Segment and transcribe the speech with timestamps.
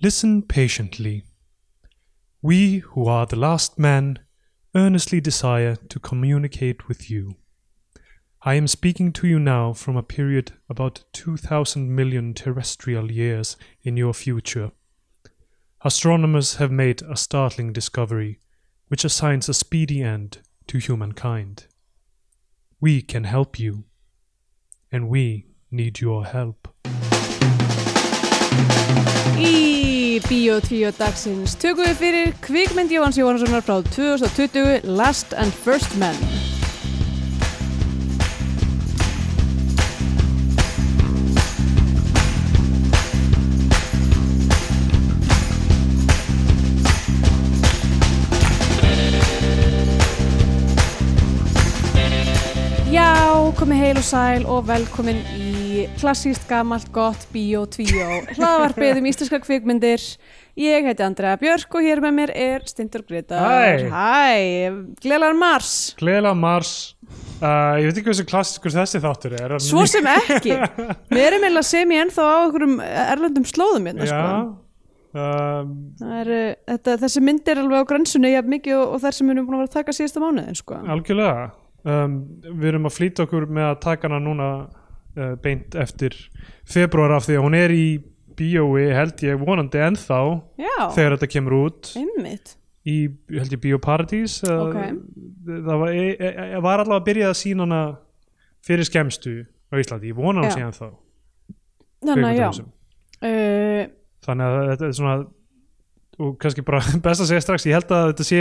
[0.00, 1.24] Listen patiently.
[2.40, 4.20] We who are the last men
[4.72, 7.34] earnestly desire to communicate with you.
[8.42, 13.96] I am speaking to you now from a period about 2,000 million terrestrial years in
[13.96, 14.70] your future.
[15.84, 18.38] Astronomers have made a startling discovery
[18.86, 21.66] which assigns a speedy end to humankind.
[22.80, 23.82] We can help you,
[24.92, 26.68] and we need your help.
[30.28, 36.16] 2 dagsins tökum við fyrir kvikmynd Jóhanns Jóhannssonar frá 2020 Last and First Men.
[52.92, 53.16] Já,
[53.56, 55.57] komið heil og sæl og velkomin í
[56.00, 57.86] klassíst gamalt gott Bíó 2
[58.36, 60.02] hlaðvarpið um íslenska kvikmyndir.
[60.58, 63.44] Ég heiti Andrea Björk og hér með mér er Stindur Gretar.
[63.46, 63.90] Hæ.
[63.92, 64.72] Hæ,
[65.04, 65.74] gleðlar mars.
[66.00, 66.72] Gleðilega Mars.
[67.38, 69.54] Uh, ég veit ekki hversu klassiskur þessi þáttur er.
[69.62, 70.56] Svo sem ekki.
[71.14, 74.32] Við erum eiginlega sem ég ennþá á einhverjum erlendum slóðum hérna, sko.
[75.18, 75.70] Um,
[76.04, 79.30] er, uh, þetta, þessi mynd er alveg á grensunni jafn mikið og, og þær sem
[79.30, 80.82] við erum búin að vera að taka síðasta mánuðin, sko.
[80.96, 81.46] algjörlega.
[81.88, 82.18] Um,
[82.50, 84.50] við erum að flýta okkur með að taka hana núna
[85.18, 86.14] uh, beint eftir
[86.68, 87.86] februar af því að hún er í
[88.38, 90.18] bíói held ég vonandi ennþá
[90.62, 92.54] Já, þegar þetta kemur út einmitt.
[92.86, 92.96] í
[93.34, 94.78] held ég Bíóparadís Ok.
[95.48, 97.80] það var, e, e, e, var allavega að byrja að sína hana
[98.64, 99.34] fyrir skemmstu
[99.68, 100.88] á Íslandi, ég vona hann síðan þá
[101.98, 102.48] Þannig að já.
[103.18, 103.88] Uh,
[104.22, 105.14] þannig að þetta er svona
[106.18, 108.38] og kannski bara best að segja strax ég held að þetta sé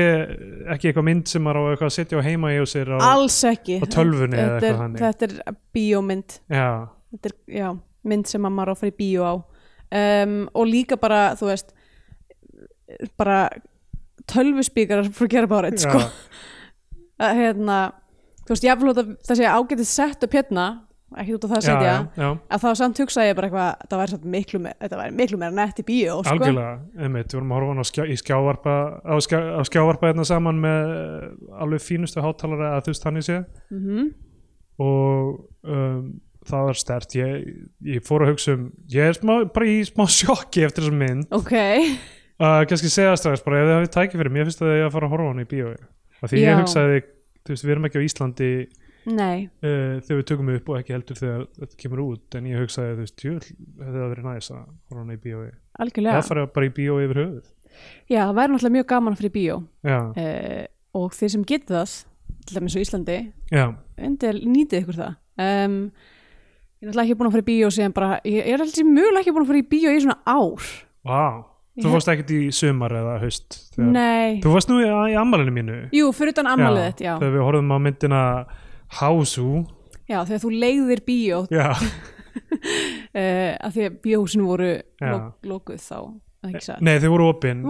[0.73, 2.97] ekki eitthvað mynd sem maður á eitthvað að setja á heima í og sér á,
[3.11, 3.77] alls ekki.
[3.81, 4.95] á tölvunni eða Þetta er-.
[5.03, 6.37] Þetta er bíómynd.
[6.49, 6.67] já,
[7.13, 7.67] þetta er já,
[8.13, 11.51] mynd sem að maður á að fara í bíó á um, og líka bara þú
[11.51, 11.73] veist
[13.19, 13.37] bara
[15.31, 16.01] gera bara já, sko.
[17.41, 17.77] hérna
[18.47, 18.73] þú veist, ég
[19.03, 20.67] að það sé ágætið sett upp hérna
[21.15, 21.87] ekki út á það að setja.
[21.87, 24.59] Já, já, að þá samt hugsaði ég bara eitthvað það væri miklu,
[25.21, 26.33] miklu meira nett í bíó sko.
[26.33, 30.59] algjörlega einmitt, við vorum að horfa skjá, í skjávarpa á, skjá, á skjávarpa hérna saman
[30.63, 31.27] með eh,
[31.63, 33.41] alveg fínustu hátalara að þú veist hann í sé
[33.71, 34.07] mm
[34.77, 36.01] og um,
[36.47, 37.47] það var stert ég,
[37.95, 41.27] ég fór að hugsa um ég er smá, bara í smá sjokki eftir þessum mynd.
[41.35, 41.53] Ok,
[42.37, 44.89] uh, kannski segja strax bara ef þið hafið tækið fyrir mér finnst það að ég
[44.89, 45.77] að fara að horfa á hana í bíói.
[46.17, 46.47] Af því Já.
[46.47, 47.01] ég hugsaði,
[47.41, 48.51] þú veist, við erum ekki á Íslandi
[49.63, 52.95] uh, þegar við tökum upp og ekki heldur þegar þetta kemur út en ég hugsaði,
[52.97, 55.47] þú veist, jöl þetta verið næs að horfa í bíói.
[55.83, 57.47] Algjörlega, eða fara bara í bíói yfir höfuð.
[58.09, 59.57] Já, það væri náttúrulega mjög gaman fyrir bíó.
[59.87, 60.61] Já, uh,
[60.97, 61.97] og þeir sem getur það
[62.47, 63.17] til dæmis á Íslandi
[63.97, 65.19] endil nýtið ykkur það.
[65.37, 65.77] Um,
[66.77, 69.23] ég er náttúrulega ekki búin að fara í bíó síðan bara, ég, er alltaf mjögulega
[69.23, 70.71] ekki búin að fara í bíó í svona ár.
[71.07, 71.23] Vá.
[71.77, 75.51] Ég þú fórst ekkert í sumar eða haust nei, þú fórst nú í, í ammalinu
[75.53, 75.75] mínu.
[75.93, 77.11] Jú, fyrir utan ammalið þitt já.
[77.21, 78.21] þegar við horfum á myndina
[78.87, 79.65] Hásu
[80.07, 81.67] já, þegar þú leiðir bíó já,
[83.65, 84.69] af því að bíóhúsinu voru
[85.01, 85.11] Já.
[85.11, 85.19] lo
[85.57, 85.97] lokuð þá,
[86.47, 87.63] að nei þau voru opinn?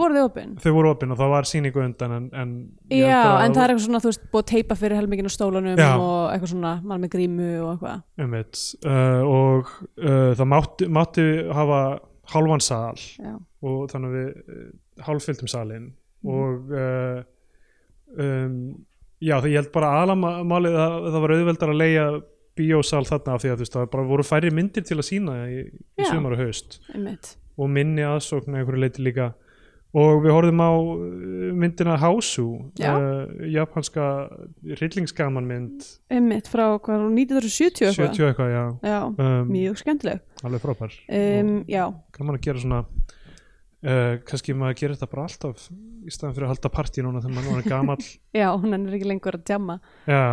[0.61, 2.51] þau voru opin og það var sýningu undan en, en
[2.91, 5.33] Já, að- en það er eitthvað svona, þú veist, búið að teipa fyrir helmingin á
[5.33, 5.89] stólunum Já.
[5.97, 9.71] og eitthvað svona, mann með grímu og eitthvað Einmitt, uh, og
[10.03, 11.27] uh, það mátti, mátti
[11.57, 11.79] hafa
[12.33, 13.33] hálfan sal Já,
[13.63, 14.67] og þannig að við uh,
[15.07, 16.33] hálffylltum salin Mhm.
[16.33, 16.71] og
[18.17, 18.53] um,
[19.23, 22.05] já það ég held bara aðlamálið að það var auðveldar að leia
[22.57, 25.35] bíósal þarna af því að þú veist það bara voru færri myndir til að sína
[25.49, 26.79] í, í sumar og haust.
[26.93, 27.35] Einmitt.
[27.57, 29.27] Og minni aðsókn að einhverju leiti líka.
[29.97, 31.03] Og við horfðum á uh,
[31.57, 32.43] myndina Hásu
[32.77, 32.91] Já.
[32.91, 34.03] uh, japanska
[34.81, 38.11] rillingsgaman mynd Einmitt frá hvað, 1970 eitthvað?
[38.11, 38.65] 70 eitthvað, já.
[38.91, 40.19] Já, um, mjög skemmtileg.
[40.43, 40.97] alveg frábær.
[41.07, 41.85] Um, Já,
[42.17, 42.81] gaman að gera svona
[43.85, 45.67] uh, kannski maður gerir þetta bara alltaf
[46.07, 48.07] í staðan fyrir að halda partí núna þegar maður er gamall.
[48.41, 49.77] Já, hún er ekki lengur að djamma.
[50.07, 50.23] Já,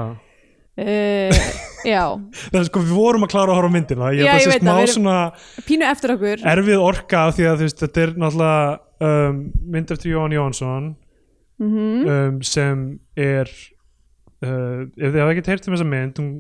[0.85, 1.45] uh,
[1.85, 2.03] Já,
[2.51, 4.11] það er sko við vorum að klára að horfa myndina.
[4.17, 5.19] Ég held að það sé smá erum- svona
[5.69, 6.47] pínu eftir okkur.
[6.55, 9.43] erfið orka af því að veist þetta er náttúrulega um,
[9.77, 10.91] mynd eftir Jóhann Jóhansson
[11.63, 12.81] mm um, sem
[13.21, 13.47] er
[14.43, 16.33] uh, ef þið hafa ekki heyrt um þessa mynd hún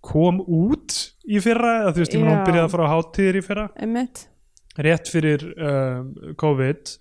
[0.00, 0.94] kom út
[1.28, 3.66] í fyrra eða þú veist, ég meina hún byrjaði að fara á hátíðir í fyrra.
[3.82, 4.22] Einmitt
[4.82, 6.92] rétt fyrir um, COVID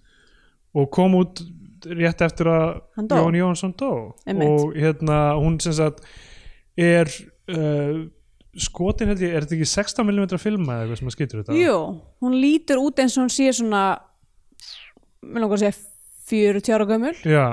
[0.76, 1.42] og kom út
[1.86, 2.82] rétt eftir að.
[3.12, 3.92] Jón Jónsson dó.
[4.26, 6.04] Og hérna hún sem sagt
[6.76, 7.10] er
[7.52, 8.06] uh,
[8.56, 11.60] skotin held ég, er þetta ekki 16mm filma eða eitthvað sem að skýtur þetta?
[11.60, 11.78] Jú,
[12.24, 13.86] hún lítur út eins og hún sé svona
[15.26, 15.78] mér langar að segja
[16.32, 17.16] 40 ára gömul.
[17.28, 17.48] Já.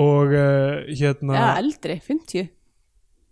[0.00, 2.50] Og uh, hérna eða eldri, 50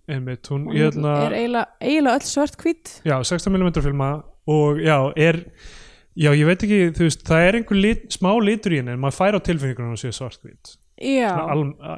[0.09, 4.09] einmitt, hún hún hérna er eiginlega öll svart hvít já, 16mm filma
[4.49, 5.45] og já, er
[6.19, 8.99] Já, ég veit ekki, þú veist, það er einhver lit, smá litur í henni en
[8.99, 11.29] maður fær á tilfinningunum að sé svartkvít já,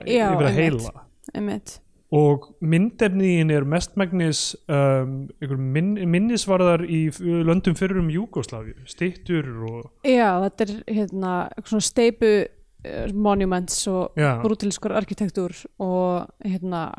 [0.04, 0.58] Já, einmitt.
[0.58, 0.90] heila
[1.32, 1.78] einmitt
[2.12, 7.04] og myndefni í henni er mestmægnis um, einhver min, minnisvarðar í
[7.46, 14.18] löndum fyrir um Júgóslavi stittur og Já, þetta er hérna svona steipu uh, monuments og
[14.20, 14.34] Já.
[14.42, 16.90] brútilskur arkitektúr og hérna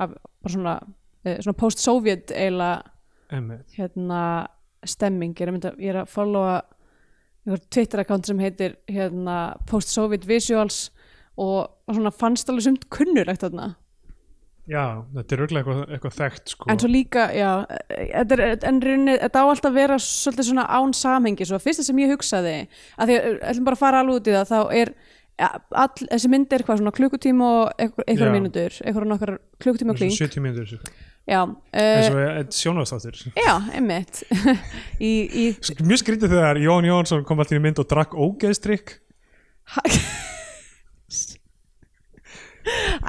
[0.48, 0.80] svona,
[1.28, 3.68] uh, svona post-sovjet einmitt.
[3.78, 4.24] hérna
[4.88, 5.36] stemming.
[5.36, 6.56] Ég er að, mynda, ég er að followa
[7.42, 9.38] einhver Twitter-account sem heitir hérna
[9.70, 10.90] post-sovjet visuals
[11.40, 13.76] og, og svona fannst alveg sumt kunnulegt þarna.
[14.70, 16.68] Já, þetta er örgulega eitthvað, eitthvað þekkt sko.
[16.70, 17.50] en svo líka, já
[17.90, 21.66] þetta, er, en rauninni, þetta á alltaf að vera svolítið svona án samhengi, svo að
[21.66, 24.52] fyrsta sem ég hugsaði að því að ætlum bara að fara alveg út í það
[24.52, 24.94] þá er
[25.50, 28.36] all, þessi mynd er hvað svona klukkutíma og einhver- einhverjar Já.
[28.38, 29.32] mínútur einhverjar nokkar
[29.64, 30.12] klukkutíma kling.
[30.14, 30.82] 70 mínútur.
[31.30, 31.42] Já,
[31.78, 34.24] eins uh, og eitt sjónvastáttur já, einmitt.
[35.10, 35.46] Í, í
[35.86, 38.96] Mjög skrítið þegar Jón Jónsson kom alltaf í mynd og drakk ógeðstrykk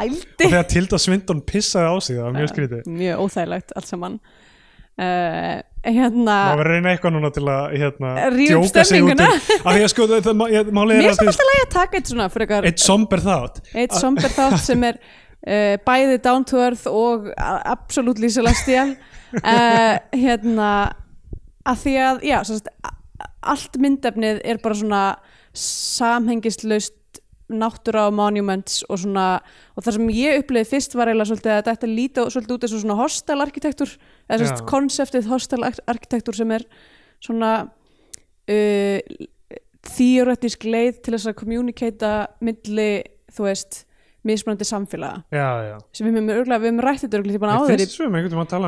[0.02, 0.44] ældi.
[0.44, 2.87] Og þegar Tilda Svindon pissaði á sig það var mjög skrítið.
[3.00, 4.14] Mjög óþægilegt allt saman
[5.00, 11.08] uh, hérna maður reyna eitthvað núna til að hérna, djóka sig út að sko mér
[11.08, 13.60] er að samt alltaf lægi að taka eitt svona frekar, eitt somber þátt.
[13.74, 18.92] Eitt somber þátt sem er uh, bæði down to earth og a- absolutely celestial
[19.42, 20.70] uh, hérna
[21.66, 22.70] að því að, já, sagt,
[23.42, 25.02] allt myndefnið er bara svona
[25.58, 26.94] samhengislaust
[27.52, 29.26] náttúra og monuments og svona
[29.76, 32.74] og það sem ég upplifði fyrst var eiginlega svolítið að þetta líta svolítið út eins
[32.76, 33.94] og svona hostel arkitektur
[34.28, 36.66] eða sérst konseptið hostel arkitektur sem er
[37.22, 38.98] svona uh,
[39.92, 42.12] theoretisk leið til þess að kommunikata
[42.44, 42.90] milli,
[43.34, 43.82] þú veist
[44.22, 45.24] mismunandi samfélaga.
[45.34, 45.76] Já, já.
[45.96, 47.72] Sem við höfum örgulega, við höfum rætt þetta örgulega Mér áður
[48.06, 48.14] um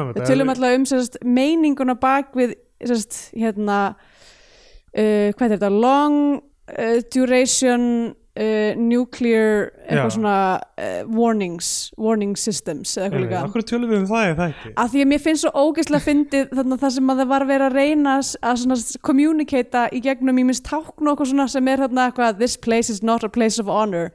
[0.03, 5.55] um við þetta tölum alltaf um sérst, meininguna bak við sérst, hérna uh, hvað er
[5.55, 5.70] þetta?
[5.70, 7.87] Long uh, duration
[8.35, 9.71] uh, nuclear
[10.11, 11.71] svona uh, warnings
[12.01, 13.41] warning systems eða eitthvað líka.
[13.49, 16.55] Akkur tölum við um það eða ekki að því að mér finnst svo ógeðslega fyndið
[16.55, 18.79] þannig að það sem að það var verið að reyna að svona
[19.11, 23.03] kommunikata í gegnum í minnst tákn og svona sem er þarna eitthvað this place is
[23.03, 24.11] not a place of honor.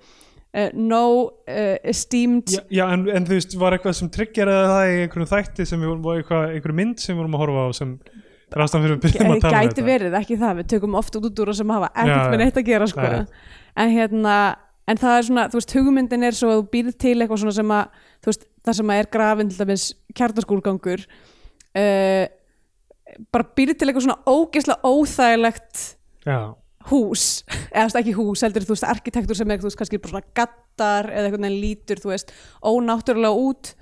[0.50, 4.88] Uh, no uh, esteemed Já, já en, en þú veist, var eitthvað sem tryggjaraði það
[4.88, 6.08] í einhverjum þætti sem við vorum,
[6.56, 7.92] einhverjum mynd sem við vorum að horfa á sem
[8.58, 11.42] rastan fyrir við byrjum að tala um gæti verið, ekki það, við tökum oft út
[11.44, 13.08] úr og sem hafa ekkert með neitt að gera sko.
[13.80, 14.36] En hérna
[14.90, 17.56] en það er svona, þú veist, hugmyndin er svo að þú býrð til eitthvað svona
[17.58, 19.86] sem að þú veist, það sem að er grafin til dæmis
[20.18, 21.04] kjartaskúrgangur
[21.80, 22.26] uh,
[23.34, 25.84] bara býrð til eitthvað svona ógeðslega óþægilegt
[26.26, 26.40] Já,
[26.90, 27.28] hús,
[27.70, 30.16] eða þú veist, ekki hús heldur þú veist, arkitektur sem er, þú veist, kannski bara
[30.16, 32.34] svona gattar eða eitthvað neginn lítur, þú veist
[32.66, 33.74] ónáttúrulega út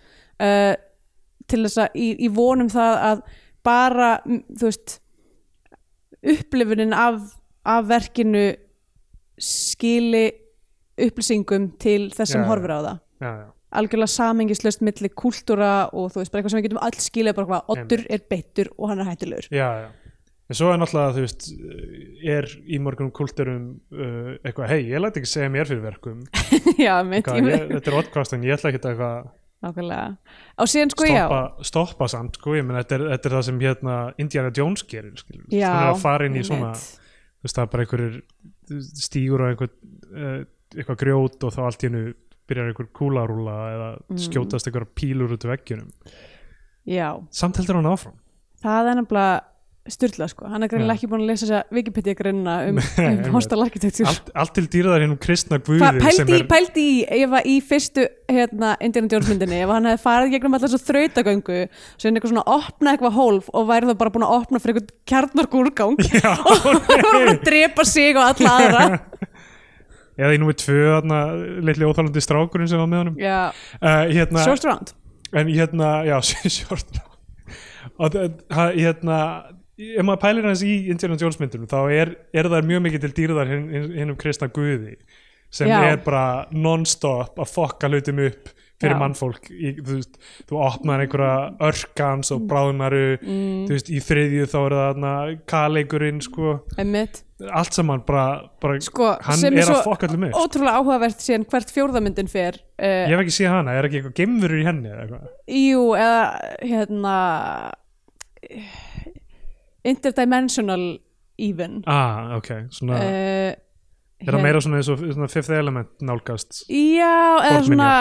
[0.44, 0.76] uh,
[1.48, 3.26] til þess að, í, í vonum það að
[3.68, 5.00] bara, þú veist
[6.28, 7.22] upplifunin af,
[7.68, 8.50] af verkinu
[9.42, 10.26] skili
[10.98, 13.00] upplýsingum til þess sem horfir á það.
[13.22, 13.48] Já, já.
[13.78, 17.50] Algjörlega samengislaust milli kúltúra og þú veist, bara eitthvað sem við getum öll skilið bara
[17.52, 19.50] hvað, Oddur er beittur og hann er hættulegur.
[19.52, 19.90] Já, já.
[20.48, 21.48] En svo er náttúrulega, þú veist,
[22.24, 26.22] er í morgunum kulturum uh, eitthvað, hei, ég læti ekki segja mér fyrir verkum.
[26.86, 29.28] Já, mitt, ég ég, þetta er oddkvast en ég ætla ekki að eitthvað
[29.66, 30.06] nákvæmlega.
[30.64, 33.60] Og síðan sko, stoppa, stoppa samt, sko, ég menn þetta er, þetta er það sem
[33.66, 37.12] hérna Indiana Jones gerir, skilur Já, hann er að fara inn í svona, einmitt.
[37.42, 38.18] þú veist, það er bara einhverjur
[38.68, 39.70] stígur og einhver
[40.14, 40.46] uh,
[40.76, 42.14] eitthvað grjót og þá allt í hennu
[42.48, 44.18] byrjar einhver kúlarúla eða Mm.
[44.24, 45.90] skjótast einhver pílur út af veggjunum.
[46.88, 48.16] Já, samt heldur hann áfram.
[48.64, 49.42] Það er nefnilega
[49.94, 51.00] styrla sko, hann er greinilega Já.
[51.00, 52.80] ekki búin að lesa þessa Wikipedia greinina um,
[53.28, 57.24] um hostal arkitektur allt, allt til dýraðar hennum kristna guði sem pældi, er pældi í
[57.24, 60.82] ef að í fyrstu hérna, Indiana Jones myndinni ef hann hefði farið gegnum alltaf svo
[60.84, 64.82] þrautagöngu hann eitthvað svona opna eitthvað hólf og væri það bara búin að opna fyrir
[64.82, 68.86] eitthvað kjarnargúrgang og hann var bara að drepa sig og alla aðra.
[70.18, 71.18] Eða í númer tvö þarna,
[71.68, 73.20] litli óþálandi strákurinn sem var með honum.
[73.22, 74.96] Uh, hérna, short round.
[75.38, 76.16] En hérna, já,
[76.50, 76.98] short
[77.98, 79.18] og það- ha- hérna
[79.78, 83.16] ef maður pælir hans í Indiana Jones myndunum þá er, er það mjög mikið til
[83.22, 84.98] dýrðar hinn hin, um kristna guði
[85.54, 85.80] sem Já.
[85.94, 89.00] er bara non-stop að fokka hlutum upp fyrir Já.
[89.02, 90.18] mannfólk í, þú, veist,
[90.50, 96.58] þú opnar einhverja örkans og bráðnaru mm, veist, í þriðju þá er það kaleikurinn sko,
[96.78, 98.26] allt saman bara,
[98.62, 100.38] bara sko, hann er, að fokka allum upp.
[100.44, 104.20] ótrúlega áhugavert síðan hvert fjórðamyndin fer uh, ég hef ekki séð hana, er ekki eitthvað
[104.22, 105.24] gemurur í henni eða
[105.58, 106.22] Jú, eða
[106.62, 107.18] hérna
[109.88, 110.86] interdimensional
[111.38, 111.82] even.
[111.90, 113.56] Ah, ok, svona uh,
[114.18, 117.92] er það meira svona eins og svona fifth element nálgast Já, eða svona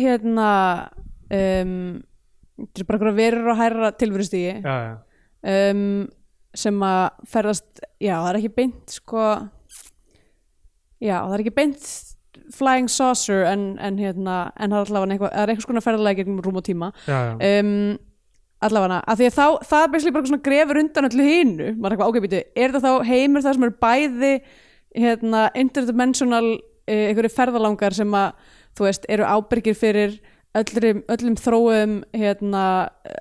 [0.00, 0.50] hérna
[1.28, 1.74] um,
[2.62, 4.94] þetta er bara einhverja verur og hærra tilverustígi já, já,
[5.52, 6.06] um,
[6.56, 9.26] sem að ferðast, já það er ekki beint sko
[11.04, 11.90] já það er ekki beint
[12.54, 16.60] flying saucer en, en hérna en það er eitthvað, er eitthvað skona ferðalega gegnum rúm
[16.60, 16.92] og tíma.
[17.04, 17.98] Já, já, um,
[18.64, 21.68] allavega að því að þá, það er bara svona grefur undan öllu hinu.
[21.76, 24.32] Maður er eitthvað, býtu, er þetta þá heimur það sem eru bæði
[24.98, 30.18] hérna, interdimensional uh, einhverju ferðalangar sem að, þú veist, eru ábyrgir fyrir
[30.58, 32.64] öllum, öllum þróum hérna,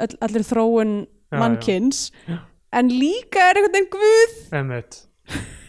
[0.06, 1.40] öll, allir þróun Já, já.
[1.42, 1.98] mannkins
[2.72, 4.36] en líka er einhvern veginn guð.
[4.56, 5.02] Emmitt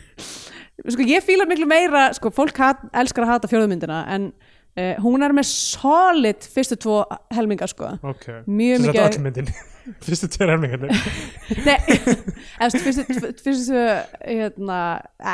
[0.94, 4.30] sko, ég fíla miklu meira, sko, fólk hat, elskar að hata fjóðumyndina en
[4.78, 7.00] uh, hún er með solid fyrstu tvo
[7.34, 7.90] helminga, sko.
[8.06, 9.50] Ok, mjög mikið sagt allmyndin
[10.06, 11.06] fyrstu tveir helmingarnir.
[11.68, 11.78] Nei,
[12.66, 13.84] eftir fyrstu, fyrstu
[14.24, 14.80] hérna,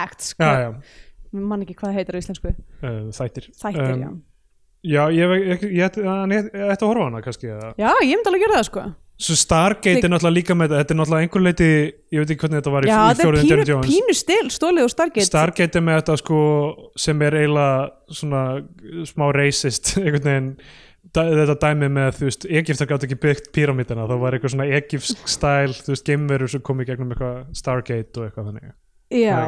[0.03, 0.45] act sko.
[0.45, 1.03] já, já,
[1.35, 2.53] Mér man ekki hvað heitir á íslensku.
[2.83, 3.49] Uh, þættir.
[3.59, 4.11] Þættir, Um, já.
[4.85, 8.83] já, ég, ætti að horfa hana kannski eða Já, ég myndi alveg gera það sko
[9.15, 11.67] Svo Stargate Þig- er náttúrulega líka með þetta Þetta er náttúrulega einhver leiti,
[12.11, 13.87] ég veit ekki hvernig þetta var í, Já, í Indiana pínu, Jones.
[13.93, 15.27] pínu stil, stólið og Stargate.
[15.29, 16.39] Stargate er með þetta sko
[16.99, 17.77] sem er eiginlega
[18.11, 18.41] svona
[19.07, 20.49] smá racist einhvern veginn.
[21.15, 25.29] Þetta dæmi með þú veist, Egiptar gátt ekki byggt píramítina, það var eitthvað svona Egipsk
[25.31, 28.73] stæl, þú veist, geimverur sem kom í gegnum eitthvað Stargate og eitthvað þannig.
[29.15, 29.39] Já,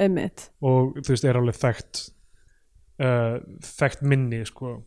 [0.00, 0.46] einmitt.
[0.64, 2.04] Og þú veist, er alveg þekkt
[3.04, 3.36] uh,
[3.68, 4.78] þekkt minni sko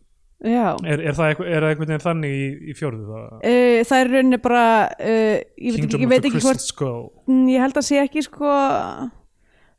[0.86, 3.22] er, er það er einhvern veginn þannig í, í fjórðu?
[3.42, 4.66] Uh, það er rauninni bara
[5.02, 8.22] uh, ég veit ekki, ég veit ekki hvort Skull Mm, ég held að sé ekki
[8.24, 8.52] sko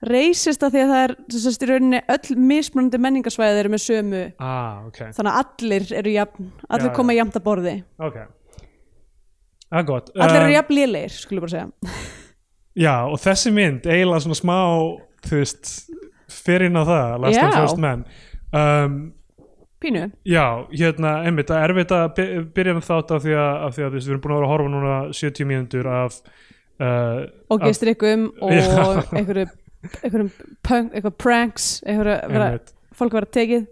[0.04, 1.14] reisist að því að það er
[1.48, 4.24] í rauninni öll mismunandi menningasvæðið eru með sömu.
[4.38, 7.74] Ah, ok, þannig að allir eru jafn allir Já, koma jafnt að borði.
[8.08, 8.18] Ok.
[9.88, 10.12] Gott.
[10.16, 11.96] Allir eru Um, jafn lélegir, skulum bara segja.
[12.78, 14.58] Já, og þessi mynd eiginlega svona smá,
[15.26, 15.72] þú veist
[16.30, 18.04] fyrir inn á það, Last and First Man
[18.54, 18.98] um,
[19.78, 20.04] Pínu.
[20.26, 20.44] Já,
[20.74, 23.84] hérna, einmitt, það er erfitt að by- byrja með þátt af því að, af því
[23.86, 26.16] að við erum búin að vera að horfa núna 70 mínútur af
[26.82, 27.20] uh,
[27.54, 28.64] og gestrykkum og Já.
[29.14, 29.44] einhverju
[30.02, 30.30] einhverjum
[30.66, 32.48] punk, eitthvað pranks einhverju, vera,
[32.98, 33.68] fólk vera tekið.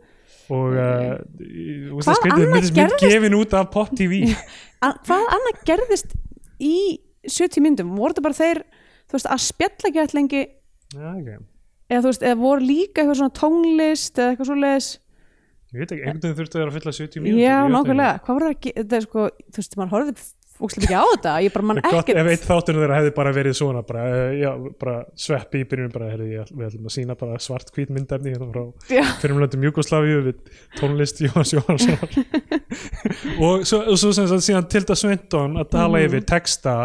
[0.55, 1.17] Og uh,
[2.07, 3.03] Hvað annað gerðist?
[3.03, 4.21] gefin út af Pop TV
[4.87, 6.15] A, hvað annað gerðist
[6.63, 6.77] í
[7.27, 8.61] 70 myndum, voru þetta bara þeir
[9.11, 10.45] þú veist, að spjalla ekki alltaf lengi?
[10.95, 11.33] Já, ok.
[11.91, 14.89] Eða þú veist, eða voru líka eitthvað svona tónlist eða eitthvað svo leiðis
[15.77, 18.35] Ég veit ekki, einhvern veginn þurfti að vera að fylla 70 mínútur já, nákvæmlega, hvað
[18.41, 21.53] voru það að þetta er sko, þú veist, maður horfði fúkslega ekki á þetta, ég
[21.53, 24.05] bara mann Það er gott ef ekkert eitt þáttunum þeirra hefði bara verið svona bara,
[24.09, 24.95] uh, já, bara
[25.27, 28.49] sveppi í byrjunum bara, herri, ég, við ætlum að sína bara svart hvít myndefni hérna
[28.55, 28.63] frá
[29.21, 30.39] fyrirmlöndum Jugoslávíu við
[30.81, 32.17] tónlist Jóhanns Jóhannssonar.
[33.45, 36.07] Og svo, svo sem sagt síðan Tilda Sveinton að tala Mhm.
[36.09, 36.77] yfir texta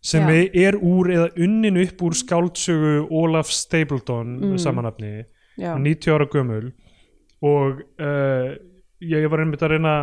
[0.00, 0.50] sem Já.
[0.68, 4.58] er úr eða unnin upp úr skáldsögu Olaf Stapleton Mm.
[4.58, 5.24] samanafni,
[5.58, 6.72] já, 90 ára gömul
[7.44, 8.48] og uh,
[9.04, 9.94] ég, var einmitt að reyna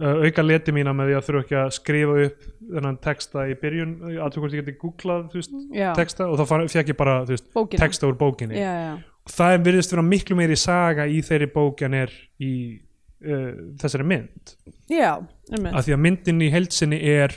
[0.00, 3.56] uh, auka leti mína með því að þurfa ekki að skrifa upp þennan texta í
[3.60, 3.94] byrjun.
[4.16, 5.56] Aðtökum hvort ég geti googlað veist,
[5.98, 8.58] texta og þá fékk ég bara veist, texta úr bókinni.
[8.60, 8.94] Já, já,
[9.26, 12.54] og það er virðist vera miklu meiri saga í þeirri bók en er í
[13.26, 14.56] uh, þessari mynd.
[14.90, 15.12] Já,
[15.52, 15.74] einmitt.
[15.74, 17.36] af því að myndin í heilsinni er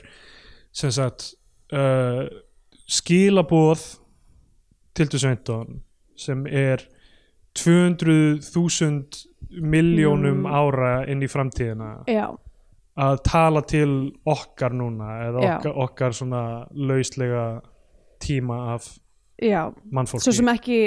[0.73, 1.33] sem sagt
[1.75, 2.25] uh,
[2.89, 3.83] skilaboð
[4.93, 5.79] til þú Sveinton
[6.19, 6.83] sem er
[7.59, 9.27] 200.000
[9.61, 10.45] miljónum Mm.
[10.49, 12.03] ára inn í framtíðina.
[12.09, 12.31] Já,
[12.97, 17.61] að tala til okkar núna eða okkar, okkar svona lauslega
[18.19, 18.87] tíma af
[19.41, 19.73] já.
[19.91, 20.23] mannfólki.
[20.23, 20.79] Svo sem ekki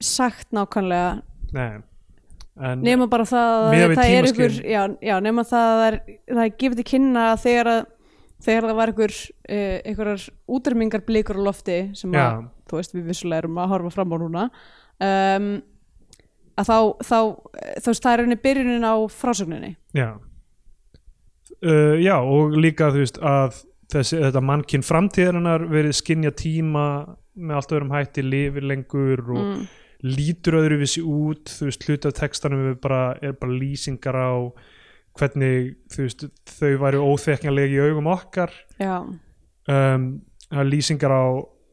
[0.00, 1.22] sagt nákvæmlega.
[1.52, 1.80] Nei.
[2.76, 6.76] nema bara það að það er ykkur já, já, nema það að það er, gefið
[6.76, 7.80] til kynna þegar að
[8.44, 13.08] þegar það var ykkur uh, einhverjar útrymmingar blikur á lofti sem að, þú veist, við
[13.10, 14.44] vissulega erum að horfa fram á núna
[15.00, 15.48] um,
[16.60, 17.18] að þá, þá
[17.80, 19.72] þú veist, það er henni byrjunin á frásögninni.
[19.96, 20.10] Já.
[21.60, 26.84] Uh, Já og líka þú veist að þessi, þetta mannkinn framtíðarinnar verið skinja tíma
[27.40, 29.62] með allt öðrum hætti, lifir lengur og mm,
[30.06, 34.32] lítur öðruvísi út þú veist, hluti af textanum er bara, er bara lýsingar á
[35.18, 38.52] hvernig veist, þau væru óþekkanlega í augum okkar.
[38.80, 40.06] Já, um,
[40.46, 41.26] það er lýsingar á,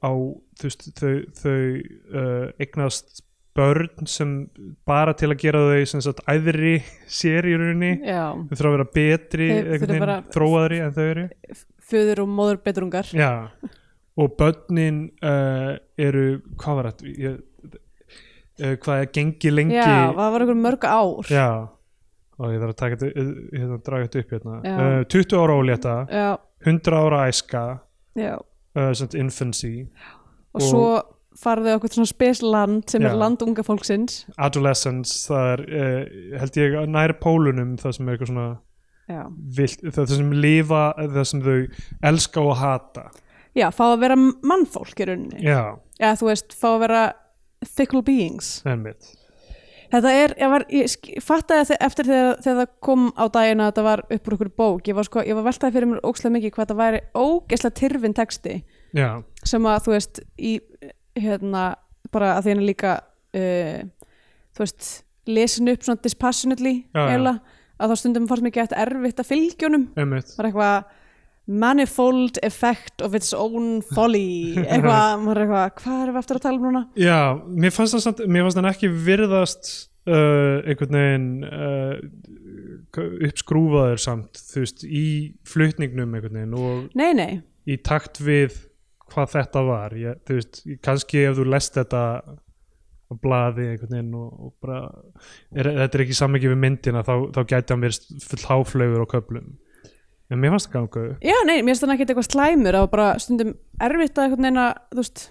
[0.04, 0.12] á
[0.64, 3.24] veist, þau, þau uh, eignast
[3.58, 4.34] börn sem
[4.88, 6.76] bara til að gera þau sem sagt æðri
[7.10, 7.92] sér í rauninni.
[8.04, 11.26] Þau þurfa að vera betri veginn, þróaðri en þau eru.
[11.88, 13.10] föður og móður betrungar.
[13.16, 13.32] Já.
[14.18, 17.16] Og börnin uh, eru hvað var þetta?
[17.22, 17.42] Ég,
[18.62, 19.78] uh, hvað er gengi lengi?
[19.78, 21.34] Já, það var einhver mörg ár.
[21.34, 21.50] Já.
[22.38, 24.58] Og ég þarf að taka þetta hérna, draga þetta upp hérna.
[24.62, 26.28] Uh, 20 ára ólétta já,
[26.70, 27.64] 100 ára æska
[29.18, 29.88] infancy.
[30.54, 33.10] Og, Og- svo farðu okkur svona spesland sem Já.
[33.12, 34.24] er land unga fólksins.
[34.38, 38.48] Adolescence það er uh, held ég nær pólunum það sem er eitthvað svona
[39.08, 39.22] já,
[39.60, 41.60] vilt, það sem lifa það sem þau
[42.12, 43.06] elska og hata.
[43.58, 45.40] Já, fá að vera mannfólk í rauninni.
[45.46, 45.62] Já,
[46.02, 47.06] eða þú veist, fá að vera
[47.66, 48.58] fickle beings.
[48.70, 49.14] Einmitt.
[49.88, 53.86] Þetta er, ég var, ég þe- eftir þegar, þegar það kom á daginn að þetta
[53.86, 56.54] var upp úr ykkur bók, ég var sko, ég var veltaði fyrir mér ókslega mikið
[56.58, 58.56] hvað þetta væri ógesla tyrfin texti.
[58.98, 59.08] Já,
[59.48, 60.52] sem að þú veist í
[61.24, 61.68] hérna
[62.14, 62.94] bara að því hann er líka
[63.38, 63.82] uh,
[64.56, 64.92] þú veist
[65.28, 70.50] lesin upp svona dispassionately eiginlega, að þá stundum fannst mikið eftir erfitt að fylgjónum var
[70.50, 70.96] eitthvað
[71.48, 74.58] manifold effect of its own folly.
[74.68, 76.82] Eitthvað, maður er eitthvað, hvað erum við eftir að tala um núna?
[77.00, 79.70] Já, mér fannst það samt, mér fannst hann ekki virðast
[80.12, 85.06] uh, einhvern veginn uh, uppskrúfaður samt, þú veist, í
[85.48, 87.32] flutningnum einhvern veginn og Nei, nei,
[87.64, 88.60] í takt við
[89.14, 92.02] hvað þetta var, ég, þú veist, kannski ef þú lest þetta
[93.08, 94.82] á blaði einhvern veginn og, og bara
[95.56, 99.12] er, þetta er ekki sammikið við myndina þá, þá gæti hann verið full háflögur á
[99.14, 99.56] köflum.
[100.28, 103.08] En mér fannst það ganga já, nei, mér finnst þannig ekki eitthvað slæmur að bara
[103.24, 103.54] stundum
[103.88, 105.24] erfitt að einhvern veginn að, þú veist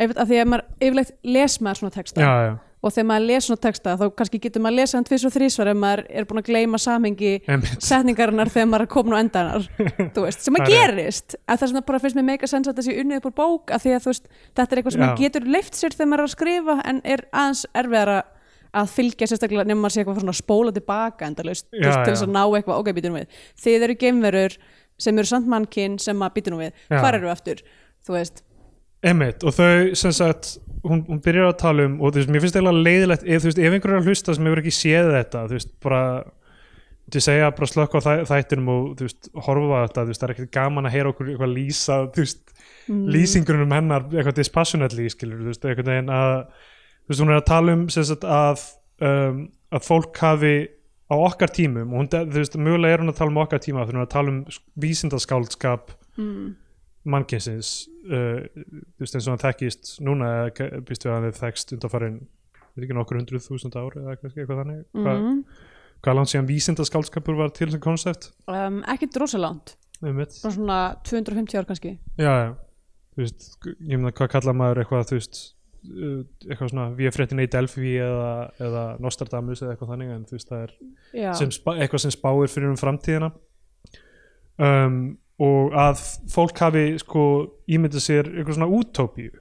[0.00, 2.24] að því að maður yfirleitt les maður svona texta.
[2.24, 5.06] Já, já, og þegar maður les svona texta þá kannski getur maður að lesa hann
[5.08, 7.32] tvis og þrísvar ef maður er búin að gleyma samhengi
[7.84, 9.66] setningarinnar þegar maður er komin á endanar
[10.24, 11.36] veist, sem er- gerist.
[11.44, 13.84] Að það bara finnst mér mega sens að það sé unnið upp úr bók að
[13.84, 16.34] því að veist, þetta er eitthvað sem maður getur leift sér þegar maður er að
[16.36, 18.18] skrifa en er aðeins erfiðara
[18.80, 22.42] að fylgja sérstaklega nema maður sé eitthvað svona spóla tilbaka veist, til þess að ná
[22.46, 23.40] eitthvað, ok, býtum við.
[23.60, 24.54] Þið eru geimverur
[25.00, 27.00] sem eru samt mannkinn sem að býtum við, Já.
[27.00, 27.62] hvar eru við aftur?
[28.06, 28.42] Þú veist,
[29.00, 32.44] Einmitt, og þau sem sagt hún, hún byrjar að tala um og þú veist, mér
[32.44, 35.10] finnst eiginlega leiðilegt ef, þú veist, ef einhver er að hlusta sem hefur ekki séð
[35.16, 36.02] þetta þú veist, bara
[37.10, 40.28] til segja bara slökk á þæ, þættinum og þú veist, horfa þetta, þú veist, það
[40.28, 42.52] er ekkert gaman að heyra okkur eitthvað lýsa, þú veist
[42.86, 47.32] mm, lýsingurinn um hennar, eitthvað dispassionately skilur, þú veist, einhvern veginn að þú veist, hún
[47.32, 48.66] er að tala um sagt að
[49.10, 50.54] um, að fólk hafi
[51.10, 53.86] á okkar tímum, og hún, þú veist, mögulega er hún að tala um okkar tíma,
[53.88, 54.42] þannig að tala um
[54.84, 56.50] vísindaskáldskap mm,
[57.08, 60.30] mannkynsins uh, þú veist eins og hann þekkist núna
[60.86, 62.20] býst við að hefði þekkst undanfarin
[62.74, 64.82] veit ekki nokkur hundruð þúsund ári eða eitthvað þannig.
[64.94, 65.38] Hva, mm,
[66.04, 68.30] hvað langt síðan vísindaskálskapur var til sem koncept?
[68.50, 70.36] Um, ekkit rosalant einmitt.
[70.42, 71.96] Bara svona 250 ár kannski.
[72.20, 72.50] Já, já,
[73.18, 77.48] veist ég meina hvað kalla maður eitthvað þú veist uh, eitthvað svona við fréttin í
[77.52, 82.06] Delphi eða, eða Nostradamus eða eitthvað þannig en þú veist það er sem spa, eitthvað
[82.06, 83.32] sem spáir fyrir um framtíðina.
[84.60, 85.02] Um,
[85.40, 87.24] og að fólk hafi sko
[87.70, 89.32] ímyndið sér eitthvað svona útópíu.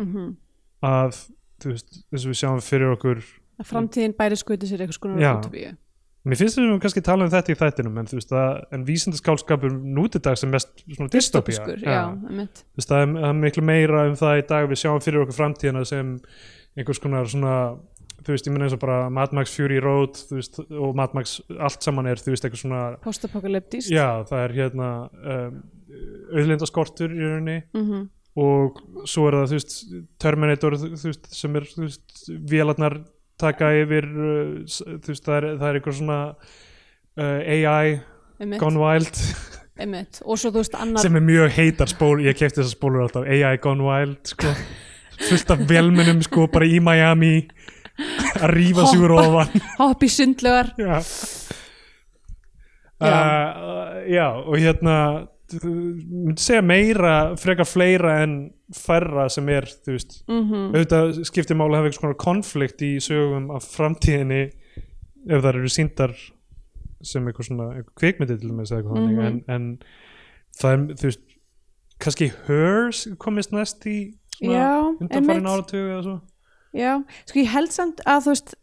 [0.00, 0.36] Mm
[0.80, 1.16] að
[1.60, 3.22] þú veist, þess að við sjáum fyrir okkur
[3.60, 5.32] að framtíðin bæri skuti sér eitthvað skonar Já.
[5.36, 5.72] útvíu
[6.28, 8.82] mér finnst þess að við kannski tala um þetta í þættinum en veist að, en
[8.88, 11.62] vísindaskálskapur nútidags er mest svona dystopía.
[11.64, 11.84] Er,
[12.84, 14.68] það er miklu meira um það í dag.
[14.68, 16.10] Við sjáum fyrir okkur framtíðina sem
[16.76, 17.54] einhvers konar svona
[18.20, 21.38] þú veist, ég minna eins og bara Mad Max Fury Road veist, og Mad Max
[21.58, 24.88] allt saman er þú veist, eitthvað svona postapokalyptist já, það er hérna
[25.34, 25.60] um,
[26.30, 28.78] auðlindaskortur í rauninni mm og
[29.10, 29.72] svo er það þú veist
[30.22, 33.00] Terminator þú veist sem er þú veist vélarnar
[33.40, 37.98] taka yfir uh, þú veist það er, það er eitthvað svona uh, AI
[38.40, 39.22] einmitt, gone wild.
[39.80, 43.26] Og svo þú veist annar sem er mjög heitar spól ég kefti þessar spólur alltaf
[43.26, 44.54] AI gone wild sko.
[45.20, 47.34] Fullt af velmunum sko bara í Miami
[48.40, 49.60] að rífa sig úr ofan.
[49.78, 51.00] hopp í sundlegar já.
[53.00, 53.08] Já.
[53.10, 54.96] Uh, já og hérna
[55.64, 58.34] myndi segja meira frekar fleira en
[58.76, 60.18] færra sem er þú veist.
[60.30, 64.42] Mm auðvitað skiptir máli að hafa einhvers konar konflikt í sögum af framtíðinni
[65.26, 66.14] ef það eru síndar
[67.02, 68.92] sem eitthvað svona eitthvað kvikmyndi til dæmis Mhm.
[68.92, 69.66] þannig en, en
[70.60, 71.24] það er þú veist
[72.00, 73.96] kannski Hers komist næst í
[74.44, 76.20] undanfærin áratug eða svo
[76.76, 76.92] já,
[77.28, 78.56] sko ég held samt að þú veist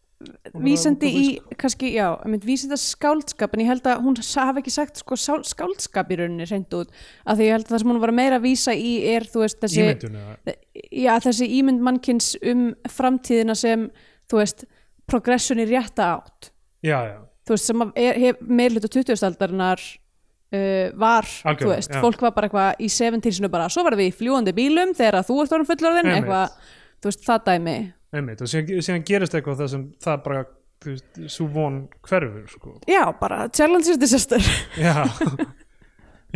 [0.58, 1.26] vísandi í,
[1.62, 2.08] kannski, já,
[2.42, 6.48] vísandi að skáldskap en ég held að hún hafi ekki sagt sko skáldskap í rauninni
[6.50, 6.90] reynd út
[7.22, 9.44] að því ég held að það sem hún var meira að vísa í er þú
[9.44, 10.56] veist þessi ímyndun eða?
[10.90, 13.86] Já, þessi ímynd mannkins um framtíðina sem,
[14.26, 14.66] þú veist
[15.08, 16.52] progression í rétta átt.
[16.86, 17.18] Já, já,
[17.48, 22.02] þú veist, sem að er, hef, meirhlutu 20-aldarinnar uh, var, Algjörlega, þú veist, já.
[22.04, 25.40] fólk var bara eitthvað í 70-sinu bara, svo var við í fljúandi bílum þegar þú
[25.44, 26.58] ert orðin fullorðin, eitthvað
[26.98, 27.78] þú veist, það dæmi,
[28.16, 30.44] einmitt og síðan, síðan gerist eitthvað það sem það bara
[30.84, 32.76] þú veist, svo von hverfur sko.
[32.88, 34.40] Já, bara challenge is the sister
[34.78, 35.08] já.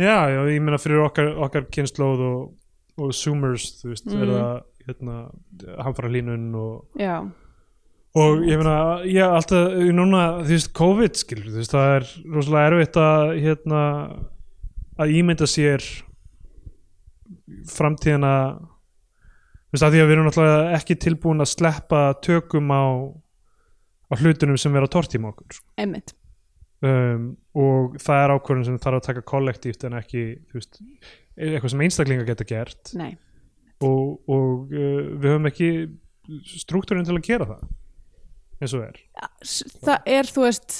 [0.00, 2.42] Já, já, ég meina fyrir okkar, okkar kynnslóð og,
[2.98, 4.34] og zoomers þú veist, er Mm.
[4.34, 5.16] það hérna,
[5.86, 7.20] hamfara línun og já,
[8.18, 12.72] og ég meina, ég alltaf núna, þú veist, COVID skilur þú veist, það er rosalega
[12.72, 13.82] erfitt að hérna,
[14.98, 15.86] að ímynda sér
[17.72, 18.32] framtíðina
[19.72, 22.84] þú veist, að því að við erum náttúrulega ekki tilbúin að sleppa tökum á
[24.12, 26.12] á hlutunum sem vera tortíma okkur einmitt.
[26.82, 30.80] Um, og það er ákvörðun sem þarf að taka kollektíft en ekki veist,
[31.38, 32.92] eitthvað sem einstaklinga geta gert.
[32.98, 33.14] Nei,
[33.86, 35.70] og, og uh, við höfum ekki
[36.58, 37.64] struktúrin til að gera það
[38.62, 39.00] eins og er.
[39.82, 40.76] Það er þú veist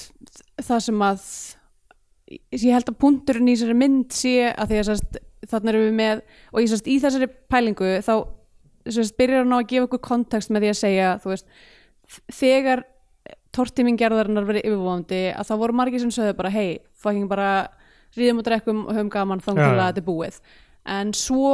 [0.62, 1.24] það sem að
[2.55, 5.18] ég held að punkturinn í þessari mynd sé að því að
[5.50, 8.14] þannig erum við með og ég sérst í þessari pælingu þá
[8.87, 11.47] sérst, byrjar hann á að gefa okkur kontekst með því að segja veist
[12.33, 12.85] þegar
[13.53, 17.53] tortíming gerðarinnar verið yfirvóndi að þá voru margir sem sögðu bara hei, fucking bara
[18.16, 20.40] ríðum og drekkum og höfum gaman þá til að þetta er búið.
[20.92, 21.53] En svo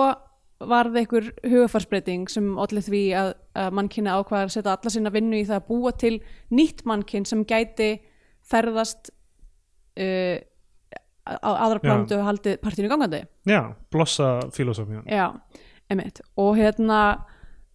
[0.58, 5.38] varð einhver hugafarsbreyting sem allir því að, að mannkynna ákvaða að setja alla sinna vinnu
[5.38, 6.14] í það að búa til
[6.54, 7.90] nýtt mannkyn sem gæti
[8.48, 9.12] ferðast
[10.00, 10.38] uh,
[11.28, 11.84] á aðra Já.
[11.84, 13.22] plántu og haldið partínu gangandi.
[13.46, 13.60] Já,
[13.92, 15.28] blossa filosófíun Já,
[15.92, 17.00] emitt og hérna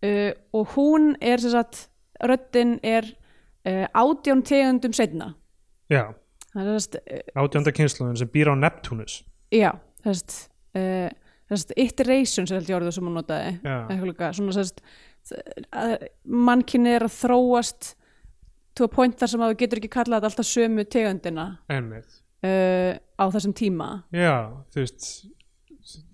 [0.03, 1.87] uh, og hún er sem sagt
[2.23, 3.07] röddin er
[3.67, 5.33] uh, átján tegundum setna
[6.53, 6.69] að
[7.33, 9.21] átjönda kynsluðin sem býr á Neptunus
[9.53, 9.71] já,
[10.05, 10.47] þess
[10.77, 11.19] að uh,
[11.53, 13.51] að iterations er held ég orðið sem hún notaði.
[14.07, 14.63] Líka, svona
[15.71, 17.93] að mannkynni er að þróast
[18.75, 22.19] to a point þar sem að þú getur ekki kallað alltaf sömu tegundina einmitt.
[22.43, 23.89] uh, á þessum tíma.
[24.15, 25.09] Já, þú veist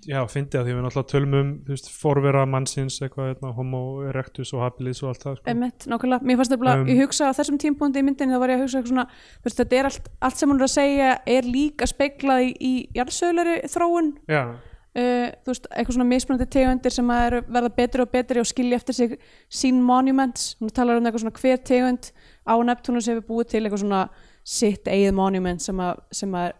[0.10, 3.82] já, fyndi að því við náttúrulega tölum um þú veist, forvera mannsins eitthvað, hérna, homo
[4.10, 5.50] erectus og habilis og allt það sko.
[5.54, 8.54] Emmett, nákvæmlega, mér fannst þetta Um, ég hugsa á þessum tímpúndi í myndinni þá var
[8.54, 9.06] ég að hugsa svona,
[9.46, 12.74] veist, þetta er allt, allt sem hún er að segja er líka speglað í, í
[12.98, 14.12] jarðsöðlari þróun.
[14.30, 18.50] Já, uh, þú veist, eitthvað svona mismunandi tegundir sem að verða betri og betri og
[18.50, 19.16] skilja eftir sig
[19.62, 22.12] sín monuments, hún talar um eitthvað svona hver tegund
[22.46, 24.04] á Neptunus hefur búið til eitthvað svona
[24.50, 26.54] sitt eigið monument sem að, sem að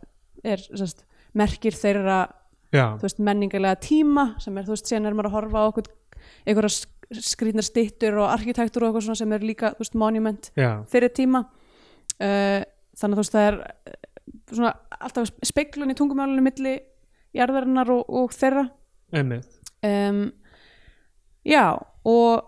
[0.46, 1.06] er sest,
[1.38, 2.20] merkir þeirra
[2.72, 5.90] veist, menningarlega tíma sem er, þú veist, síðan er maður að horfa á okkur
[6.46, 11.14] einhverja skrýtnar stittur og arkitektur og eitthvað svona sem er líka, veist, monument já, fyrir
[11.16, 11.46] tíma.
[12.20, 12.62] Uh,
[13.00, 14.00] þannig að þú veist, það er uh,
[14.52, 16.76] svona alltaf speglun í tungumálunum milli
[17.38, 18.68] jarðarinnar og, og þeirra.
[19.86, 20.26] Um,
[21.48, 21.64] já,
[22.06, 22.46] og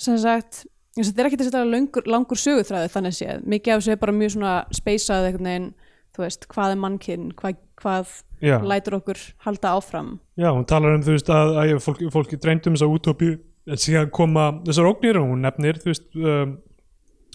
[0.00, 0.64] sem sagt
[0.98, 4.14] þetta er ekki þess að langur, langur söguþræði þannig séð, mikið af þessu er bara
[4.16, 5.68] mjög svona speysað einhvern veginn,
[6.16, 8.12] þú veist, hvað er mannkinn, hvað, hvað
[8.42, 10.12] já, lætur okkur halda áfram.
[10.38, 13.32] Já, hún talar um þú veist að, að fólk, fólki dreymd um þessa útópi
[13.68, 16.54] en síðan koma þessar ógnir og hún nefnir þú veist um,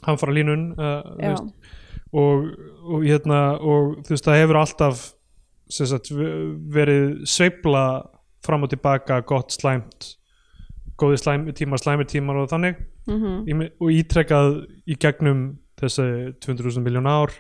[0.07, 1.13] hann fara línun uh,
[2.13, 2.47] og,
[2.93, 5.03] og hérna og þú veist það hefur alltaf
[5.73, 6.33] sagt, ve-
[6.75, 7.85] verið sveifla
[8.43, 10.11] fram og tilbaka gott slæmt
[10.99, 12.75] góði slæm, tímar, slæmir tímar og þannig.
[13.09, 13.15] Mm
[13.57, 15.39] me- og ítrekkað í gegnum
[15.81, 16.05] þessi
[16.39, 17.33] 200.000 miljón ár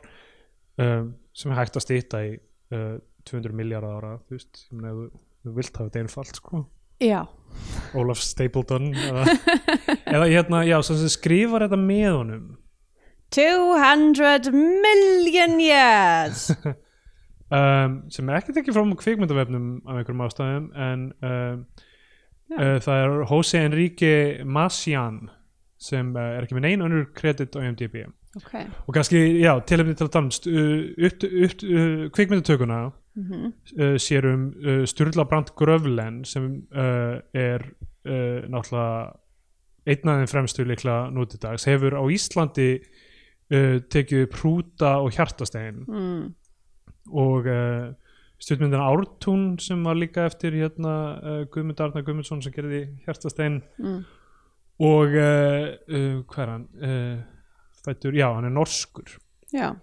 [0.81, 2.31] um, sem er hægt að stýta í
[2.73, 2.97] uh,
[3.29, 6.63] 200 miljardar ára þú veist, ég meina, þú, þú vilt hafa þetta einfalt sko,
[7.03, 7.19] já,
[7.99, 9.25] Olaf Stapleton eða,
[10.17, 10.77] eða hérna, já,
[11.13, 12.49] skrifar þetta með honum.
[13.33, 16.51] 200 million years.
[17.53, 21.59] Um, sem er ekki tekið frá kvikmyndavefnum af einhverjum ástæðum en um,
[22.55, 25.19] uh, það er Jose Enrique Macian
[25.77, 28.53] sem uh, er ekki með neinn önnur kredit á IMDb ok,
[28.87, 32.79] og kannski, já, tilefni til að tala um uh, upp, upp, uh, kvikmyndatökuna
[33.15, 37.61] mm uh, sér um uh, Sturla Brandt Gröflen sem uh, er
[38.05, 39.13] uh, náttúrulega
[39.85, 41.65] einn af þeim fremstu líklega nútidags.
[41.67, 42.79] Hefur á Íslandi
[43.53, 46.21] tekið upp hrúta og hjartastegin mm.
[47.11, 47.49] og
[48.39, 51.19] stjórnmyndin Ártún sem var líka eftir hérna
[51.51, 53.99] Guðmund Arnar Guðmundsson sem gerði hjartastegin Mm.
[54.79, 55.13] og
[56.31, 56.65] hvað er hann
[57.85, 59.17] fættur, já hann er norskur.
[59.53, 59.73] Já,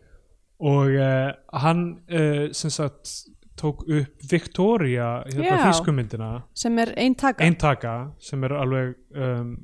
[0.61, 1.31] og uh,
[1.63, 3.13] hann uh, sem sagt
[3.61, 5.65] tók upp Victoria hérna Já.
[5.69, 6.31] þýskumyndina.
[6.57, 7.45] Sem er ein taka.
[7.45, 9.55] Eintaka sem er alveg um,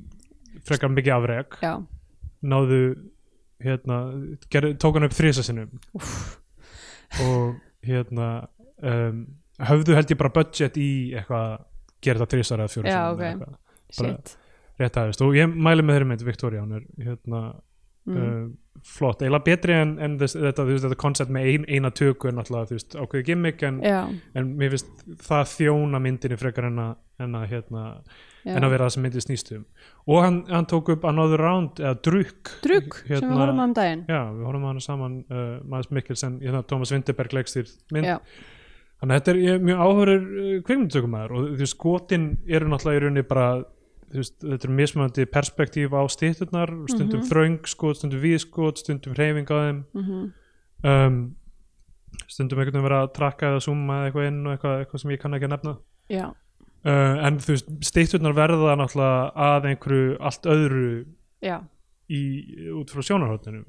[0.67, 1.73] frekar mikið afreg já,
[2.45, 2.81] náðu
[3.63, 3.99] hérna,
[4.53, 5.79] ger, tók hann upp þrísa sinnum.
[7.23, 8.29] Og hérna
[8.83, 9.23] um,
[9.69, 11.63] höfðu held ég bara budget í eitthvað
[12.03, 12.73] gera þetta þrísar eða
[15.01, 15.23] aðeins.
[15.25, 17.41] Og ég mæli með þeirri mynd Victoria hún er hérna
[18.07, 18.23] mm.
[18.23, 21.91] uh, flott, eiginlega betri en, en þess, þetta, þú veist, þetta koncept með ein, eina
[21.95, 26.69] töku er náttúrulega, þú veist, ákveði gimmick en, en mér finnst það þjóna myndinni frekar
[26.69, 26.91] en að,
[27.25, 27.85] en að, hérna,
[28.47, 29.63] en að vera það sem myndi snýst um.
[30.07, 32.53] Og hann, hann tók upp Another Round eða Drukk.
[32.65, 34.03] Drugg sem við horfum á um daginn.
[34.07, 38.19] Já, við horfum á hana saman uh, Mads Mikkelsen, hérna, Thomas Vinterberg leikstýr mynd, já,
[39.01, 43.25] þannig að þetta er mjög áhörur uh, kvikmyndutökumæður og veist, skotin eru náttúrulega í rauninni
[43.27, 43.49] bara
[44.15, 47.27] veist, þetta er mismunandi perspektíf á stýtturnar, stundum Mhm.
[47.29, 49.83] þröng skot, stundum víðskot, stundum hreyfing á þeim.
[49.93, 50.33] Mm
[50.83, 51.35] um,
[52.27, 53.61] stundum einhvern veginn vera að trakka eða
[53.97, 55.77] eða eitthvað inn og eitthvað, eitthvað sem ég kann ekki að nefna.
[56.09, 56.25] Já,
[56.85, 61.05] uh, en þú veist, stýtturnar verða náttúrulega að einhverju allt öðru
[61.41, 61.57] já,
[62.09, 62.21] í,
[62.71, 63.65] út frá sjónarhóttunum.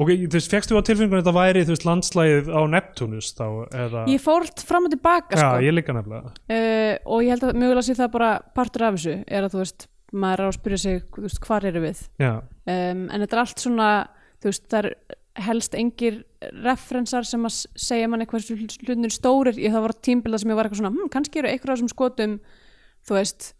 [0.00, 3.46] Ok, þú veist, fegstu á tilfengunum þetta væri þú veist, landslægið á Neptunus þá,
[3.84, 5.62] eða, Ég fór fram og tilbaka já, sko.
[5.62, 6.32] ég líka nefnilega.
[6.50, 9.62] Uh, og ég held að mögulega sé það bara partur af þessu er að þú
[9.62, 12.02] veist, maður er að spyrja sig þú veist, hvar eru við?
[12.18, 13.88] Já, um, en þetta er allt svona
[14.42, 14.90] þú veist, það er
[15.40, 16.20] helst engir
[16.64, 20.66] referensar sem að segja mann eitthvað hlutin stórir, ég það var tímbilda sem ég var
[20.66, 22.36] eitthvað svona, hm, kannski eru eitthvað þessum skotum
[23.06, 23.52] þú veist,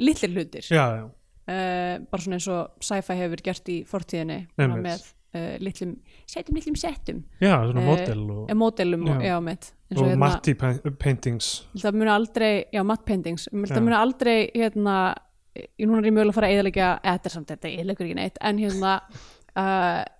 [0.00, 0.64] litlir hlutir.
[0.64, 5.96] Já, já, uh, bara svona eins og sci-fi hefur gert í fortíðinni með uh, litlum,
[6.26, 7.22] setjum litlum settum.
[7.40, 9.40] Já, svona Eh, model og, uh, módelum og, Já.
[9.42, 9.72] mitt.
[9.90, 11.66] Eins og, hérna, Matti pa- paintings.
[11.76, 13.48] Það muni aldrei, já, matte paintings.
[13.52, 14.96] Ég það muni aldrei, hérna
[15.56, 18.14] ég núna er ég mögulega að fara að eðalega þetta er samt þetta, eðalegur ekki
[18.14, 18.92] neitt en hérna
[19.56, 20.04] uh,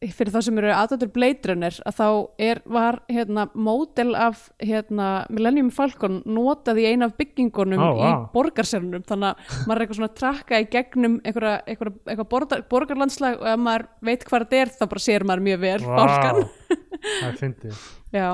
[0.00, 2.06] fyrir þá sem eru aðdættur Blade Runner að þá
[2.46, 8.00] er, var hérna módel af hérna Millennium Falcon notað í eina af byggingunum Ó, í
[8.00, 8.22] vá.
[8.34, 12.64] borgarsernum þannig að maður er eitthvað svona að trakka í gegnum einhverja, einhverja, eitthvað borgar,
[12.72, 16.40] borgarlandslag og ef maður veit hvað þetta er þá bara sér maður mjög vel fálkan
[16.40, 16.80] Vá,
[17.20, 17.84] það finnst ég
[18.16, 18.30] já,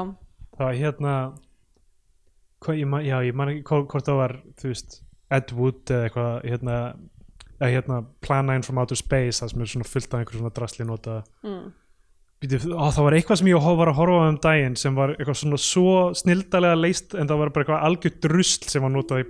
[0.56, 1.16] það var hérna
[2.64, 4.98] hvað, ég, já, ég man ekki hvort það var þú veist,
[5.36, 6.78] Ed Wood eða eitthvað hérna,
[7.60, 10.54] eða hérna Plan 9 from Outer Space það sem er svona fullt af einhver svona
[10.56, 11.66] drasli nota mm.
[12.46, 15.92] Það var eitthvað sem ég var að horfa um daginn sem var eitthvað svona svo
[16.20, 19.28] snildalega leist en það var bara eitthvað algjör drusl sem var notað í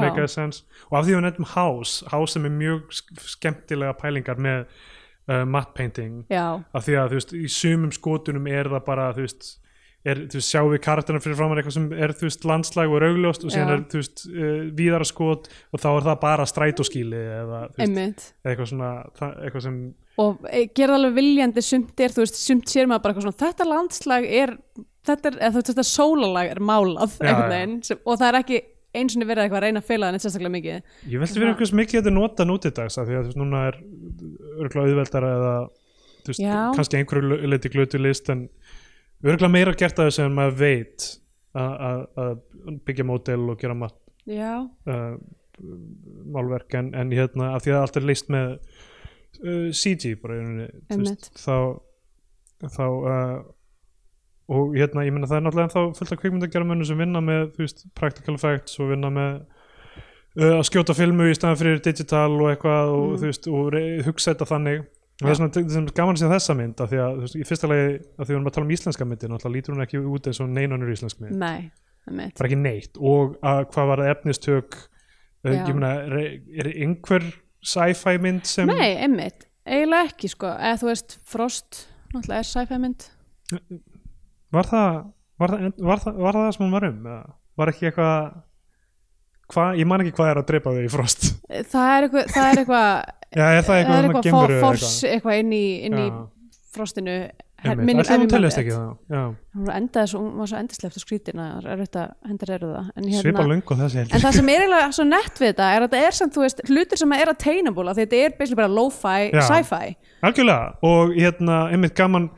[0.00, 3.92] megaði sens og af því að við nefnum House House sem er mjög sk- skemmtilega
[4.00, 4.64] pælingar með
[5.28, 6.24] uh, matte painting.
[6.72, 9.48] Af því að þú veist, í sumum skotunum er það bara, þú veist,
[10.06, 12.98] er, þú veist sjáum við karakterina fyrir framann eitthvað sem er þú veist, landslag og
[12.98, 13.76] er augljóst og síðan Já.
[13.76, 17.82] er þú veist, uh, víðara skot og þá er það bara strætóskíli eða þú veist,
[17.86, 19.80] einmitt eitthvað svona það, eitthvað sem,
[20.22, 23.28] og e, gera það alveg viljandi sumt er, þú veist, sumt sér maður bara eitthvað
[23.28, 24.56] svona þetta landslag er
[25.06, 27.54] þetta, er, eða, þú veist, þetta sólalag er málað Já, einhvern já.
[27.56, 28.62] veginn, sem, og það er ekki
[28.96, 31.50] eins og verið eitthvað að reyna að feila það neitt sérstaklega mikið ég veldi fyrir
[31.50, 33.78] einhvers mikið þetta er nota nú til dags af því að þú veist, núna er
[34.62, 35.52] örgulega auðveldara eða
[36.26, 36.56] þú veist, Já.
[36.78, 38.46] kannski einhverju leiti glötu list en
[39.24, 41.06] örgulega meira gert af þessu en maður veit
[41.56, 43.94] að- að að byggja módel og gera mat
[44.86, 45.16] uh,
[46.34, 48.56] málverk en, en hérna af því að allt er leist með
[49.44, 50.40] uh, CG bara
[50.90, 51.30] Einmitt.
[51.38, 51.80] þá
[52.76, 53.42] þá uh,
[54.48, 57.48] og hérna ég meina það er náttúrulega þá fullt af kvikmyndagjara mönnum sem vinna með
[57.58, 59.40] veist practical effects og vinna með
[60.38, 63.16] uh, að skjóta filmu í staðan fyrir digital og eitthvað og Mm.
[63.22, 64.84] þú veist og hugsa þetta þannig
[65.16, 67.22] og það er svona það sem er gaman að sé þessa mynd af því að
[67.22, 69.54] veist, í fyrsta lagi að því að við erum að tala um íslenska myndi náttúrulega
[69.56, 71.38] lítur hún ekki út eins og neinanur íslensk mynd.
[71.40, 71.70] Nei,
[72.08, 72.36] einmitt.
[72.36, 73.00] Bara ekki neitt.
[73.00, 76.16] Og að hvað var það efnistök uh, ég meina, er,
[76.60, 77.26] er einhver
[77.66, 80.52] sci-fi mynd sem nei, einmitt, eiginlega ekki sko.
[80.52, 83.08] Eða þú veist, Frost náttúrulega er sci-fi mynd.
[84.52, 85.02] Var það
[85.40, 87.24] var það, var það, var það sem hún var um eða?
[87.56, 88.16] var ekki eitthvað
[89.52, 91.28] hvað, ég man ekki hvað er að drepa þau í frost.
[91.70, 95.40] Það er það er eitthvað, já, er það eitthvað að eitthvað gemuru for, force eitthvað
[95.42, 96.06] inn í, inn í
[96.76, 97.16] frostinu.
[97.66, 98.58] Minnir- ætli ef hún rétt.
[98.60, 98.90] ekki það
[99.56, 102.68] hún endaði svo, hún var svo endislegt og skrítin að það er þetta hendur eru
[102.74, 102.90] það.
[103.00, 103.46] En, hérna,
[103.80, 106.34] þessi en það sem er eiginlega svo nett við þetta er að þetta er samt,
[106.36, 109.96] þú veist, hlutir sem er attainable af því þetta er basically bara lo-fi, sci-fi.
[110.28, 110.68] Algjörlega.
[110.92, 112.28] Og hérna, einmitt gaman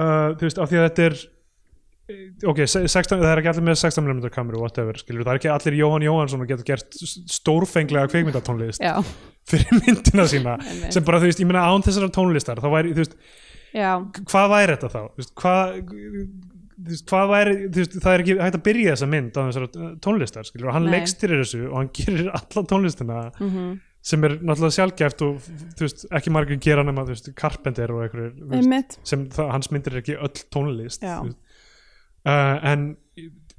[0.00, 1.22] uh, þú veist, af því að þetta er
[2.46, 5.40] ok, se- 16, það er ekki allir með 16 mm kameru, whatever, skilur, það er
[5.44, 6.96] ekki allir Jóhann Jóhannsson að geta gert
[7.36, 8.82] stórfenglega kveikmyndatónlist
[9.50, 10.56] fyrir myndina sína
[10.90, 13.16] sem bara, þú veist, ég meina án þessara tónlistar þá væri, þú veist,
[13.76, 13.90] já,
[14.32, 15.00] hvað væri þetta þá?
[15.06, 15.74] Þú veist, hvað
[16.76, 19.40] þú veist, hvað væri, þú veist, það er ekki hægt að byrja þessa mynd á
[19.46, 24.36] þessara tónlistar, skilur, og hann leikstyrir þessu og hann gerir alla tónlistina mm sem er
[24.38, 28.04] náttúrulega sjálfgæft og þú veist, ekki margir gera nema, þú veist, Carpenter og
[28.54, 28.98] einmitt.
[29.06, 31.32] sem það, hans myndir er ekki öll tónlist uh,
[32.26, 32.92] en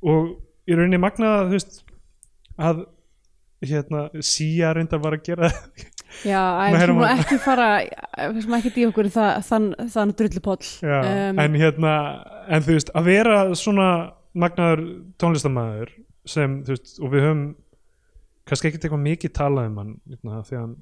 [0.07, 1.81] og í rauninni magnaða þú veist
[2.57, 2.85] að
[3.65, 5.49] hérna Sia reyndar var að gera
[6.25, 6.41] já,
[6.73, 7.69] við- ekki fara
[8.33, 11.93] við sem ekki dýja okkur það, þann, þann drullupoll Um, en hérna
[12.47, 13.87] en þú veist, að vera svona
[14.37, 14.83] magnaður
[15.19, 15.95] tónlistamæður
[16.27, 17.45] sem, þú veist, og við höfum
[18.47, 20.75] kannski ekkert eitthvað mikið talað um hann hérna, því að hann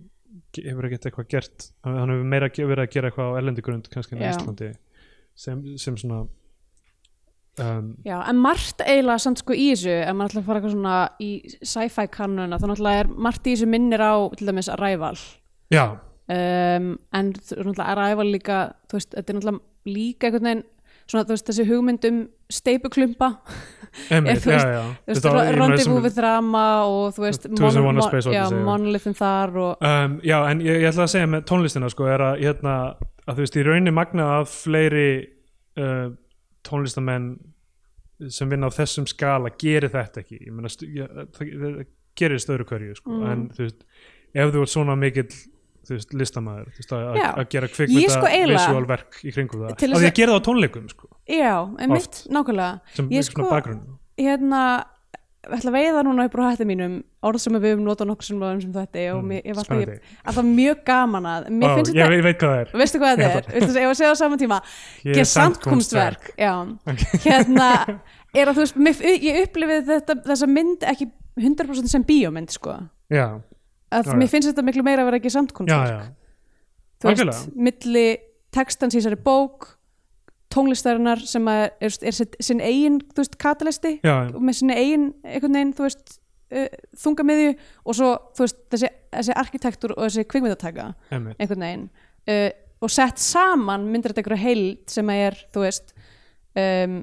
[0.65, 4.15] hefur ekkert eitthvað gert hann hefur meira verið að gera eitthvað á erlendi grund kannski
[4.17, 4.33] en á Já.
[4.35, 4.69] Íslandi
[5.35, 6.25] sem, sem svona
[7.63, 10.75] um, Já, en margt eiginlega samt sko í þessu ef maður ætla að fara eitthvað
[10.75, 11.29] svona í
[11.61, 15.15] sci-fi kannuna þá náttúrulega er margt í þessu minnir á til dæmis Arrival.
[15.73, 20.65] Já, um, en náttúrulega Arrival líka þú veist, þetta er náttúrulega líka einhvern veginn
[21.05, 22.19] svona þú veist þessi hugmynd um
[22.51, 23.29] steipuklumpa
[24.09, 24.81] þú já, já.
[25.05, 28.65] þú veist, ég Rendezvous drama og þú veist 2001 A Space já, Odyssey.
[28.65, 32.25] monolithin þar og um, já, en ég, ég ætla að segja með tónlistina sko, er
[32.25, 32.75] að, hérna,
[33.25, 35.09] að þú veist, í rauninni magna að fleiri
[35.81, 36.07] uh,
[36.67, 37.27] tónlistamenn
[38.31, 40.37] sem vinna á þessum skala gerir þetta ekki.
[40.47, 43.25] Ég, það, gerir stöðru hverju sko, Mm.
[43.31, 43.83] en þú veist,
[44.33, 45.27] ef þú ert svona mikill
[45.85, 49.73] þú veist, listamæður þú veist, að, gera kvikmynda sko visual verk í kringum það.
[49.75, 52.27] Að því að- gera það á tónleikum sko, já, einmitt, Oft.
[52.31, 52.81] nákvæmlega.
[52.95, 53.81] Sem Ég svona sko- bakgrunn.
[54.17, 54.63] hérna
[55.55, 58.39] ætla að veiða núna upp úr hætti mínum orð sem við höfum notað nokkur sem
[58.41, 59.71] lögum sem þetta og Mm, mér, ég var
[60.25, 62.71] alltaf, mjög gaman að mér finnst ég, þetta, ég veit hvað það er.
[62.81, 63.49] Veistu hvað þetta er?
[63.53, 64.59] veistu, ég var að segja á saman tíma
[65.05, 66.53] er gesandkunstverk já,
[67.25, 67.69] hérna
[68.35, 72.77] er að þú veist, mér, ég upplifið þetta, þessa mynd ekki 100% sem bíómynd sko.
[73.11, 73.25] Já,
[73.91, 76.13] að Já, mér finnst þetta miklu meira að vera já, gesandkunstverk já,
[77.03, 78.05] þú veist, milli
[78.55, 79.73] textans í þessari bók
[80.55, 85.73] tónlistarinnar sem er, er, er sinn eigin, veist, katalisti já, og með sinni eigin veginn,
[85.77, 86.17] veist
[86.55, 86.67] uh,
[87.03, 92.47] þungamiðju og svo, veist, þessi, þessi arkitektur og þessi kvikmyndataka emmi einhvern veginn uh,
[92.85, 95.37] og sett saman myndir þetta einhverja heild sem er,
[96.59, 97.01] um,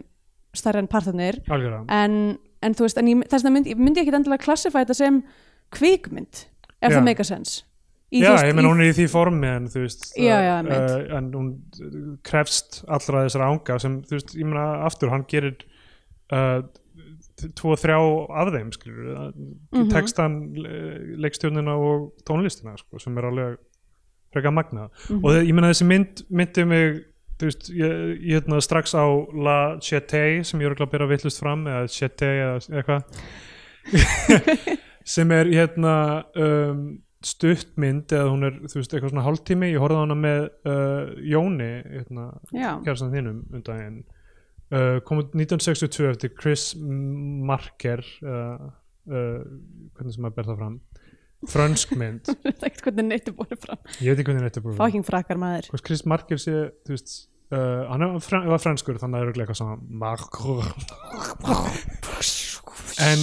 [0.56, 1.84] stærri en partnarnir algjörlega.
[1.96, 2.16] En,
[2.62, 5.20] en en ég, þess vegna myndi, myndi ég ekki endilega klassifa þetta sem
[5.72, 6.44] kvikmynd
[6.82, 6.96] ef Já.
[6.98, 7.62] það meika sens
[8.12, 10.54] Í, já, veist, ég menn hún er í því formi en þú veist Já, já,
[10.68, 11.46] uh, en hún
[12.28, 15.54] krefst allra þessara ánga sem þú veist, ég meina aftur, hann gerir
[16.32, 16.60] uh,
[17.56, 17.96] tvo, þrjá
[18.42, 19.88] af þeim skilur, mm Mhm.
[19.94, 23.56] textan, le- leikstjórnina og tónlistina sko, sem er alveg
[24.32, 25.24] frekar magna Mhm.
[25.24, 27.00] og það, ég meina þessi mynd myndi mig
[27.40, 31.40] þú veist, ég, ég hérna strax á La Chété sem ég er að byrja vittlust
[31.40, 33.02] fram eða Chété eða eitthvað
[35.04, 35.94] sem er hérna
[36.36, 36.84] um,
[37.26, 41.04] stuttmynd eða hún er þú veist eitthvað svona hálftími ég horfði á hana með uh,
[41.32, 42.70] Jóni hérna, Já.
[42.84, 43.98] kjærstan þínum um daginn.
[44.72, 48.56] Uh, kom út 1962 eftir Chris Marker uh,
[49.10, 49.40] uh,
[49.96, 50.76] hvernig sem maður ber það fram.
[51.52, 52.24] Frönsk mynd.
[52.32, 53.80] Ég veit ekkert hvernig neitt er búið fram.
[53.98, 55.64] Ég veit ekki hvernig þetta er búið fucking frakkar maður.
[55.74, 56.54] Hvort Chris Marker sé,
[56.86, 57.10] þú veist
[57.52, 58.02] uh, hann
[58.52, 60.62] var franskur þannig að það eru eitthvað svona Marker.
[63.02, 63.18] En,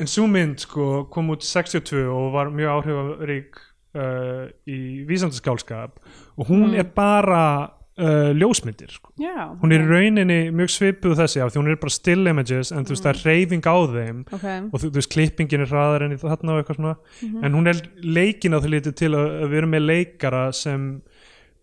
[0.00, 3.60] en svo mynd sko kom út 62 og var mjög áhrifarík
[3.94, 5.98] uh, í vísandaskálskap
[6.38, 6.74] og hún Mm.
[6.80, 9.12] er bara uh, ljósmyndir sko.
[9.20, 9.90] já, hún er í ok.
[9.92, 13.14] rauninni mjög svipuð þessi af því hún er bara still images en þú veist það
[13.14, 16.56] er reyfing á þeim ok, og þú, þú veist klippingin er hraðar enn í þarna
[16.56, 17.44] og eitthvað svona Mhm.
[17.44, 21.02] en hún er leikin á því litið til að, að við erum með leikara sem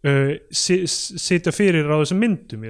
[0.08, 2.66] uh, si, sitja fyrir á þessum myndum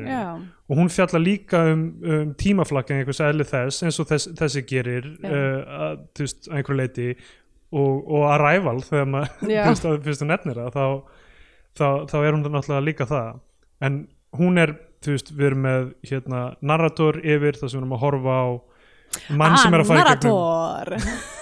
[0.71, 5.09] og hún fjallar líka um, um tímaflakking einhvers eðli þess eins og þess, þessi gerir
[5.25, 7.09] uh, að, veist, að einhverju leiti
[7.71, 9.29] og, og arrival þegar maður
[9.91, 10.85] að fyrst þú nefnir það þá,
[11.79, 13.39] þá, þá er hún náttúrulega líka það.
[13.81, 14.01] En
[14.37, 14.75] hún er,
[15.07, 18.47] veist, við erum með hérna, narrator yfir þar sem við erum að horfa á
[19.35, 21.39] mann sem er að fara í gegnum Narrator.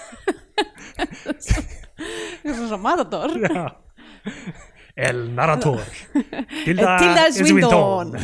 [2.84, 3.30] Matador
[4.96, 5.08] Já.
[5.10, 5.80] El narrator
[6.64, 8.14] Tilda, Tilda Swinton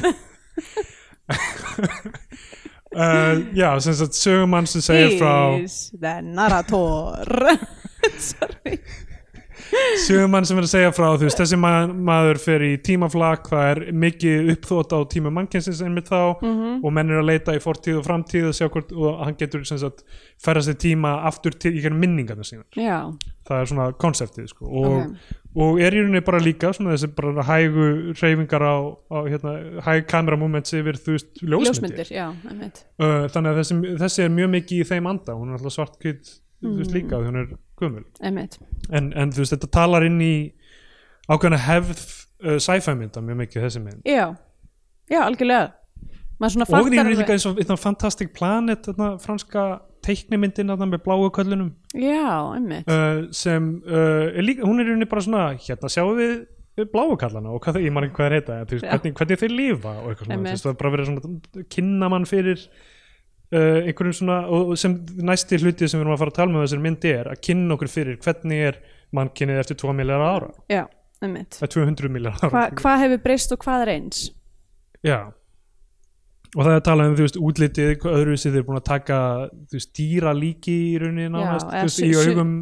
[2.94, 5.34] uh, Já, sem sagt sögumann sem segir frá
[6.00, 7.26] the narrator
[8.18, 8.78] Sorry
[10.06, 13.64] sögumann sem er að segja frá þú veist, þessi ma maður fer í tímaflak það
[13.72, 16.76] er mikið uppþótt á tíma mannkynsins einmitt þá Mhm.
[16.86, 19.64] og menn er að leita í fortíð og framtíð og sjá hvort og hann getur
[19.66, 20.04] sem sagt
[20.44, 23.10] ferðast í tíma aftur til í minningarna sínar Já,
[23.48, 24.66] það er svona konseptið sko.
[24.70, 25.10] og, ok
[25.56, 27.86] og er í rauninni bara líka svona þessi bara hægu
[28.20, 28.76] reyfingar á,
[29.08, 29.52] á hérna,
[29.86, 32.26] hæg kameramúments yfir þú veist ljósmyndir, Ljósmyndir, já,
[33.00, 35.36] Uh, þannig að þessi, þessi er mjög mikið í þeim anda.
[35.38, 36.98] Hún er alltaf svartkvít þú veist Mm.
[36.98, 37.48] líka hún er
[38.24, 38.58] Einmitt,
[38.90, 40.52] en, en þú veist þetta talar inn í
[41.28, 42.04] ákveðna hefð
[42.44, 44.02] uh, sci-fi mynda mjög mikið þessi mynd.
[44.08, 44.36] Já
[45.06, 45.72] Já, algjörlega.
[46.40, 49.62] Og fattar er líka eins og Fantastic Planet þarna, franska
[50.06, 55.08] teiknimyndin þarna, með bláu köllunum Já, einmitt uh, sem uh, er líka, hún er rauninni
[55.10, 56.36] bara svona hérna sjáum við
[56.92, 58.90] bláu kallana og hvað, ég man ekki hvað er veist, Já.
[58.92, 60.50] hvernig, hvernig þeir lifa og eitthvað svona, Einmitt.
[60.50, 62.66] þú veist, það er bara verið svona kynna mann fyrir
[63.54, 64.98] uh, einhverjum svona og og sem
[65.30, 67.78] næsti hluti sem við erum að fara að tala með þessari myndi er að kynna
[67.78, 68.78] okkur fyrir hvernig er
[69.16, 70.84] mannkynnið eftir 2 miljardar ára Já,
[71.24, 74.22] einmitt eða 200 miljardar Hva, ára Hvað hefur breyst og hvað er eins?
[75.06, 75.18] Já
[76.56, 78.86] og það er að tala um þú veist útlitið hvað öðruvísi þeir eru búin að
[78.88, 79.16] taka
[79.68, 82.52] þú veist dýra líki í rauninni nánast þú veist í augum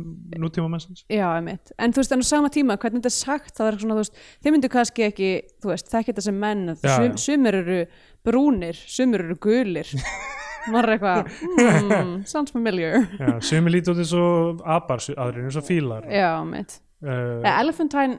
[0.43, 1.71] nútíma mannsins Já, einmitt.
[1.79, 4.03] En þú veist, en á sama tíma, hvernig þetta er sagt, það er svona, þú
[4.03, 5.31] veist, þið myndu kannski ekki,
[5.63, 7.21] þú veist, þekki þetta sem menn, Já, sum, já.
[7.29, 7.79] sumir eru
[8.27, 9.91] brúnir, sumir eru gulir.
[10.73, 11.27] Maður er eitthvað,
[11.61, 13.03] hmm, sounds familiar.
[13.21, 16.79] Já, sumi lítið út eins og apar, aðrir eins og fílar Já, einmitt.
[17.05, 17.11] uh,
[17.45, 18.15] Uh, Elephantine,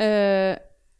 [0.00, 0.54] uh,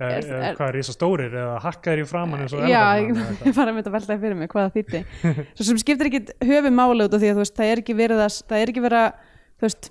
[0.07, 3.41] er, er- er, hvað er rísa stórir eða hakkaðir í framann eins og já, elefann
[3.49, 5.03] ég bara að mynda að veltaði fyrir mig hvað það þýtti.
[5.59, 8.23] Svo sem skiptir ekki höfu máli út af því að, veist, það er ekki verið
[8.27, 9.27] að, það er ekki verið að,
[9.65, 9.91] veist,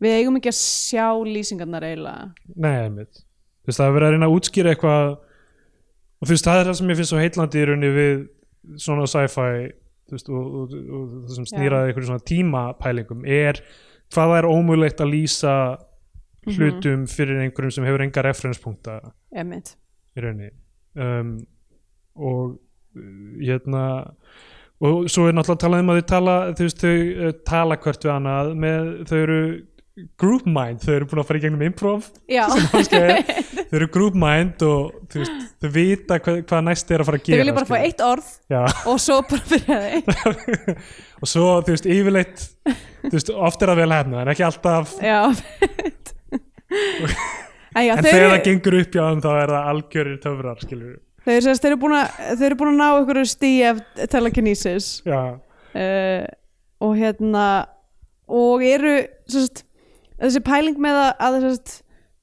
[0.00, 2.30] við eigum ekki að sjá lýsingarnar eiginlega.
[2.54, 3.24] Nei, einmitt
[3.60, 6.68] Þú veist, það er verið að reyna að útskýra eitthvað og þú veist, það er
[6.70, 8.16] það sem ég finnst svo heitlandi í rauninni við
[8.80, 9.52] svona sci-fi
[10.10, 13.60] og, og, og, það sem snýraði einhverjum svona tímapælingum er
[14.10, 15.54] hvað það er ómögulegt að lýsa
[16.48, 20.52] hlutum fyrir einhverjum sem hefur enga referenspunkta í rauninni.
[20.98, 21.34] Um,
[22.18, 22.56] og
[22.96, 23.02] uh,
[23.38, 23.84] hérna
[24.80, 28.06] og svo er náttúrulega talað um að þau tala þú veist þau uh, tala hvert
[28.06, 29.42] við annað með þau eru
[30.20, 32.06] group mind þau eru búin að fara í gegnum improv.
[33.70, 37.20] Þau eru group mind og þú veist þau vita hvað, hvað næst er að fara
[37.20, 38.62] að þau gera vilja bara fá eitt orð Já.
[38.90, 39.80] og svo bara byrja
[40.16, 40.76] þau.
[41.20, 42.46] Og svo þú veist yfirleitt
[43.04, 44.94] þú veist oft er það vel hefna en ekki alltaf
[46.70, 50.64] já en þegar það gengur upp hjá þeim þá er það algjörir töfrar
[51.26, 54.88] eru, sérst, þau eru búin að ná ykkur stí af telekinesis.
[55.06, 56.24] Uh,
[56.80, 57.46] og hérna
[58.30, 58.96] og eru
[59.30, 59.64] sérst,
[60.20, 61.74] þessi pæling með að, að sérst,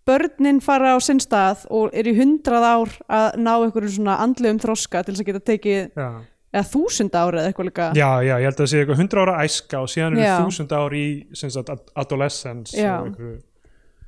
[0.08, 4.62] börnin fara á sinn stað og eru í hundrað ár að ná ykkur svona andlegum
[4.64, 6.08] þroska til þess að geta tekið já.
[6.56, 7.90] eða þúsund ári eða eitthvað líka.
[7.98, 10.76] Já, já, ég held að það sé eitthvað 100 ára æska og síðan eru þúsund
[10.80, 12.94] ár í sem sagt, ad- adolescence Já.
[13.02, 13.36] og einhverju,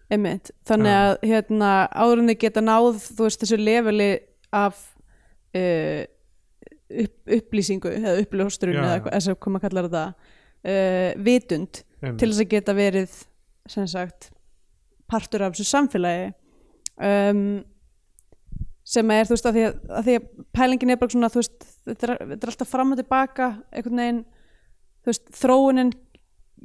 [0.09, 0.49] Einmitt.
[0.65, 4.09] þannig að hérna, áður en þið geta náð þú veist þessu leveli
[4.57, 4.79] af
[5.53, 6.01] uh,
[6.89, 12.21] upp, upplýsingu eða uppljóstrun eða þess að koma að kalla þetta uh, vitund einmitt.
[12.21, 13.17] til þess að geta verið
[13.69, 14.31] sem sagt
[15.09, 16.31] partur af þessu samfélagi
[16.97, 17.43] um,
[18.89, 21.67] sem er þú veist að því að, að því að pælingin er bara svona veist
[21.85, 24.23] þetta er, þetta er alltaf fram og tilbaka einhvern veginn
[25.05, 25.93] veist þróunin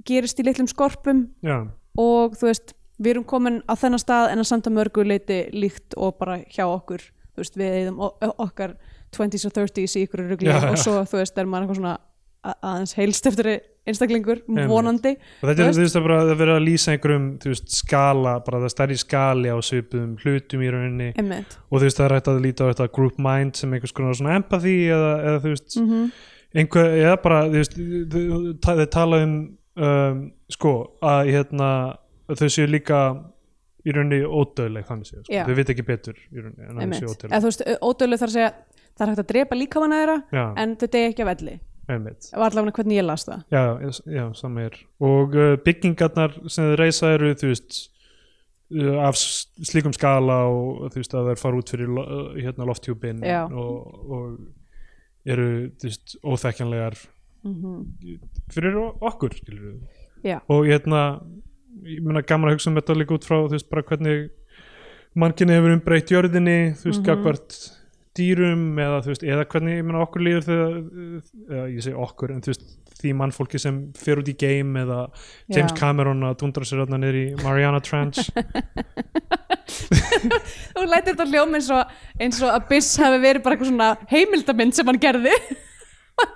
[0.09, 1.59] gerist í litlum skorpum Já,
[2.01, 5.39] og þú veist við erum komin á þennan stað en að samt að mörgu leiti
[5.55, 7.05] líkt og bara hjá okkur.
[7.35, 8.77] Veist við eðum okkar
[9.15, 11.95] 20s og 30s í ykkur rugli og svo þú veist er maður eitthvað svona
[12.45, 13.49] aðeins heilst eftir
[13.89, 15.97] einstaklingur vonandi og þetta er þú veist.
[15.97, 20.13] að bara að vera að lýsa einhverjum veist, skala, bara það stærri skali á svipuðum
[20.21, 21.09] hlutum í rauninni.
[21.21, 21.57] Einmitt.
[21.71, 24.19] og þú veist það er hægt að líta á þetta group mind sem einhvers konar
[24.19, 26.07] svona empathy eða, eða þú veist Mm
[26.55, 27.77] einhver, eða bara þú veist,
[28.65, 29.37] þau tala um,
[29.75, 30.75] um sko
[31.05, 31.71] að hérna
[32.29, 33.01] þau séu líka
[33.85, 35.43] í rauninni ódöðleg þannig séu, sko.
[35.49, 37.03] Þau veit ekki betur í rauninni en þau Einmitt.
[37.03, 38.53] séu ódöðleg þú veist ódöðlega þarf að segja
[38.95, 41.57] það er hægt að drepa líkamanna þeirra Já, en þau degi ekki af elli.
[42.33, 43.43] Allavega hvernig ég las það.
[43.53, 43.63] Já,
[44.09, 44.77] já, saman er.
[45.05, 47.81] Og uh, byggingarnar sem þið reysa eru þú veist
[49.05, 52.05] af slíkum skala og þú veist að þær fara út fyrir lo,
[52.39, 53.43] hérna lofthjúpin Já.
[53.53, 56.97] og, og eru þú veist óþekkjanlegar
[57.45, 57.83] mm
[58.55, 60.39] fyrir o- okkur skilur við Já.
[60.49, 61.03] og hérna
[61.89, 64.29] ég meina gaman að hugsa um þetta líka út frá þú veist bara hvernig
[65.19, 67.59] mannkynni hefur umbreytt jörðinni þú veist mm gagvart
[68.15, 70.75] dýrum eða þú veist eða hvernig ég meina okkur líður þegar
[71.51, 72.67] eða ég segi okkur en þú veist
[73.01, 75.01] því mannfólki sem fer út í game eða
[75.53, 75.79] James Já.
[75.81, 78.21] Cameron að dundra sér niður í Mariana Trench.
[80.75, 81.83] Þú lætir þetta hljóma eins og,
[82.23, 85.35] eins og að Biss hafi verið bara eitthvað svona heimildamind sem hann gerði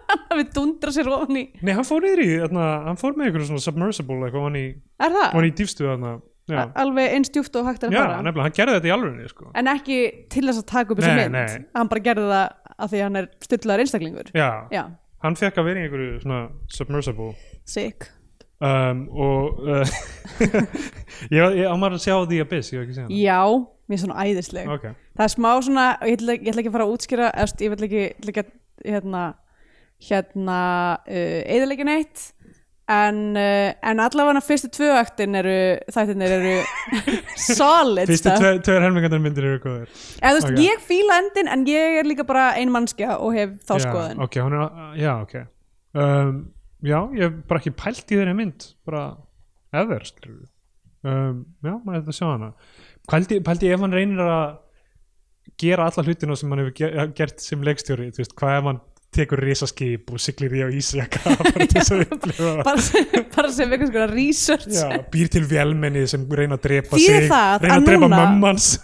[0.09, 3.29] hann hafi dundrað sér ofan í Nei, hann fór niður í, þarna, hann fór með
[3.29, 4.67] einhverju svona submersible eitthvað hann í,
[5.07, 5.29] er það?
[5.37, 6.13] hann í dýfstu þarna
[6.49, 8.21] Já, alveg eins djúft og hægt er að já fara.
[8.25, 9.51] nefnilega, hann gerði þetta í alvörinni sko.
[9.61, 9.97] en ekki
[10.33, 11.37] til þess að taka upp þessu Nei, mynd.
[11.37, 11.65] nei.
[11.77, 12.47] hann bara gerði það
[12.79, 14.31] af því að hann er styrlaður einstaklingur.
[14.33, 14.83] Já, já,
[15.27, 16.39] hann fekk að vera í einhverju svona
[16.73, 17.29] submersible.
[17.69, 18.09] Sick.
[18.65, 19.93] Um, og uh,
[21.37, 23.39] ég, ég á maður að sjá The Abyss, ég hef ekki séð hann já,
[23.89, 24.71] mér er svona æðisleg.
[24.73, 24.87] Ok,
[25.19, 27.75] það er smá svona, ég ætla, ég ætla ekki að fara að útskýra eftir, ég
[27.77, 28.51] vil ekki, ég ætla ekki að
[28.95, 29.23] hérna,
[30.07, 30.59] hérna
[31.03, 32.29] uh, eðalegin eitt
[32.89, 35.57] en, uh, en allavega fyrstu tvö aktin eru,
[35.93, 36.53] þættirnir eru
[37.59, 38.39] solid fyrstu stuff.
[38.41, 39.91] tve- tveir helmingandar myndir eru góðir
[40.23, 40.61] Eða, veist, ok.
[40.65, 44.23] ég fíla endin en ég er líka bara ein mannskja og hef þá já, skoðun.
[44.25, 44.71] Ok, hún er,
[45.03, 45.37] já, ok.
[45.99, 46.39] Um,
[46.79, 49.01] Já, ég hef bara ekki pælt í þeirri mynd bara
[49.75, 50.05] ever,
[51.03, 52.51] um, Já, maður hefði að sjá hana.
[53.11, 54.45] Pældi, pældi ef hann reynir að
[55.59, 58.81] gera alla hlutina sem hann hefur ge- gert sem leikstjóri, þú veist, hvað ef hann
[59.15, 63.53] tekur risaskip og siglir í á ísjaka bara til þess að upplifa bara, sem- bara
[63.57, 64.67] sem eitthvað skona research.
[64.77, 67.33] Já, býr til vélmenni sem reyna að drepa Þýðir sig
[67.65, 68.11] reyna að drepa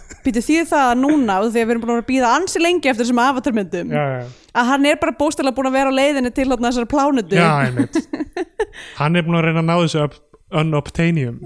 [0.25, 3.05] býtu því það að núna því að við erum búin að býða ansi lengi eftir
[3.05, 4.23] þessum avatarmyndum Já, já,
[4.57, 7.37] að hann er bara bóstalega búin að vera á leiðinni til þessar plánutu.
[8.97, 10.07] Hann er búin að reyna að ná þessu
[10.55, 11.37] unobtainium.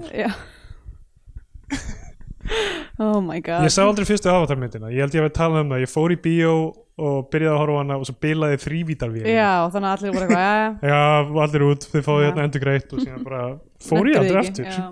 [3.00, 3.62] Oh my god.
[3.64, 5.82] Ég sá aldrei fyrstu avatarmyndina, ég held ég að við tala um það.
[5.84, 6.54] Ég fór í bíó
[7.00, 10.44] og byrjaði að horfa hana og svo bilaði þrývítarvíl Já, þannig að allir voru eitthvað
[10.44, 11.00] "Jæja, Já,
[11.44, 13.42] allir út, þið fáið hérna endur greitt og síðan bara
[13.88, 14.66] fór ég aldrei ekki?" aftur.
[14.70, 14.88] Já,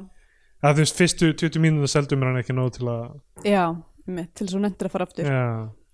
[0.68, 3.04] að þú veist, fyrstu 20 mínútur seldum mér hann ekki nóg til að
[3.44, 3.64] já
[4.09, 5.28] mitt, til svo nefndir að fara aftur.
[5.28, 5.44] Já,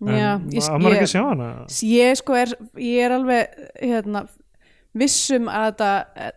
[0.05, 1.51] en Já, ma- ég- á maður ekki að sjá hana?
[1.91, 4.25] Ég sko er, ég er alveg hérna,
[4.95, 6.33] vissum að þetta eh,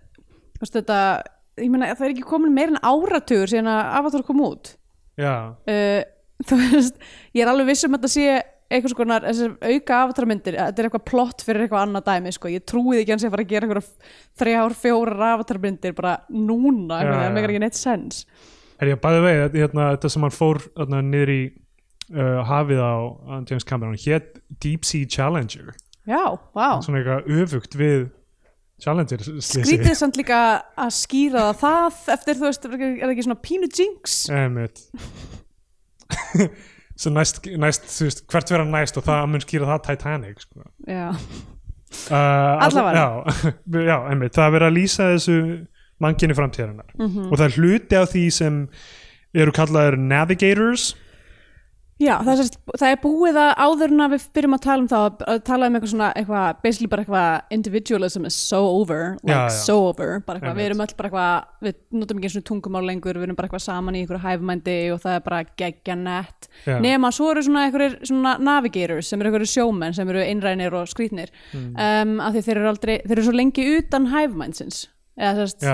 [0.66, 1.00] þetta
[1.62, 4.76] ég meina það er ekki komin meir en áratugur síðan að Avatar kom út.
[5.18, 6.02] Já, uh,
[6.48, 6.98] þú veist,
[7.34, 8.28] ég er alveg viss um að þetta sé
[8.68, 12.52] eitthvað skonar, þessar auka avatarmyndir þetta er eitthvað plott fyrir eitthvað annað dæmi sko.
[12.52, 13.88] ég trúið ekki hans að fara að gera eitthvað
[14.42, 18.26] þrjár, fjórar avatarmyndir bara núna, eitthvað, það megar ekki neitt sens.
[18.78, 22.84] Er ég bæði vegi, þetta, hérna, þetta sem hann fór hérna, niður í uh, hafið
[22.84, 22.94] á
[23.48, 25.74] James Cameron, hétt Deep Sea Challenger.
[26.08, 26.24] Já,
[26.56, 26.70] vá.
[26.84, 28.08] Svona eitthvað öfugt við
[28.84, 30.40] Challenger Skrítið samt líka
[30.78, 34.20] að skýra það eftir, þú veist, er það ekki svona pínu jinx?
[34.30, 34.84] Einmitt
[36.98, 40.64] Svo næst, næst þú veist, hvert vera næst og það mun skýra það Titanic sko.
[40.88, 41.10] Já,
[42.12, 43.04] uh, Allavega.
[43.04, 43.54] já,
[43.90, 45.36] já, einmitt, það er verið að lýsa þessu
[46.04, 47.28] manginni framtíðarinnar Mhm.
[47.32, 48.58] og það er hluti af því sem
[49.38, 50.96] eru kallaðir navigators
[51.98, 54.90] Já það, er, það er búið að áður en að við byrjum að tala um
[54.92, 59.34] það að tala um eitthvað svona, eitthvað, basically bara eitthvað individualism is so over like
[59.34, 59.56] Já, já.
[59.66, 62.84] so over, bara eitthvað, við erum öll bara eitthvað, við notum ekki eins og tungumál
[62.86, 66.50] lengur, við erum bara eitthvað saman í einhverju hæfmændi og það er bara geggja nett.
[66.86, 70.86] Nema svo eru svona einhverjir svona navigators sem eru einhverjir sjómenn sem eru einrænir og
[70.94, 71.34] skrýtnir.
[71.58, 71.74] Mm.
[71.74, 74.86] um, af því þeir eru aldrei, þeir eru svo lengi utan hæfmændsins.
[75.18, 75.66] Eða sérst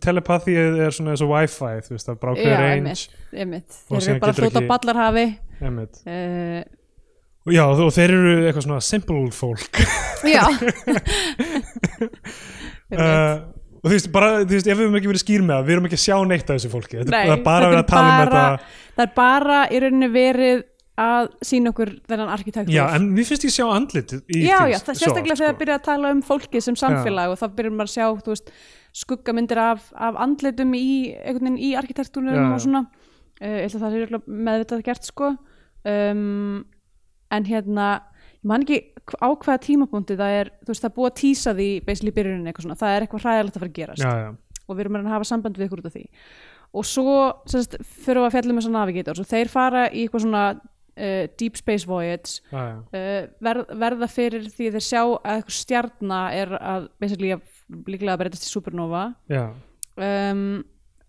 [0.00, 1.52] telepathy er svona eins og wifi
[1.84, 3.02] þú veist, það ákveður range.
[3.90, 5.26] þeir eru bara að flóta ekki- ballarhafi.
[6.06, 6.62] Uh,
[7.52, 9.82] já, og þeir eru eitthvað svona simple fólk
[10.36, 10.44] Já.
[12.86, 13.42] Uh,
[13.82, 15.74] og þú veist, bara, þú veist, ef við höfum ekki verið skýr með það, við
[15.74, 16.98] erum ekki að sjá neitt af þessu fólki.
[17.02, 18.70] Nei, það er bara verið er að tala um þetta.
[18.96, 20.62] Það er bara í rauninni verið
[20.96, 22.72] að sína okkur þennan arkitektur.
[22.72, 25.60] Já, en mér finnst ég sjá andlit já, já, það svo, sérstaklega þegar sko.
[25.60, 28.52] byrja að tala um fólki sem samfélag og þá byrjum maður að sjá þú veist,
[28.96, 31.70] skuggamyndir af, af andlitum í, í
[32.40, 32.46] já.
[32.48, 32.86] og svona.
[33.36, 34.16] Uh, ég held að það er
[34.48, 35.34] meðvitað gert sko.
[35.86, 36.64] Um,
[37.36, 37.90] en hérna
[38.40, 38.80] ég man ekki
[39.20, 42.16] á hvaða tímapunkti það er, þú veist, það er búið að tísa því basically í
[42.16, 44.02] byrjuninni eitthvað svona, það er eitthvað hræðilegt að fara að gerast.
[44.02, 46.04] Já, já, og við erum að að hafa samband við ykkur út af því.
[46.76, 47.18] Og svo
[47.48, 50.42] sérst, fyrir að fjalla um þessar navigators og þeir fara í eitthvað svona
[50.96, 52.40] uh, deep space voyage.
[52.52, 52.64] Já.
[52.80, 58.48] uh, verð, verða fyrir því þeir sjá að eitthvað stjarna er að líklega að breytast
[58.48, 59.08] í supernova.
[59.96, 60.64] Um,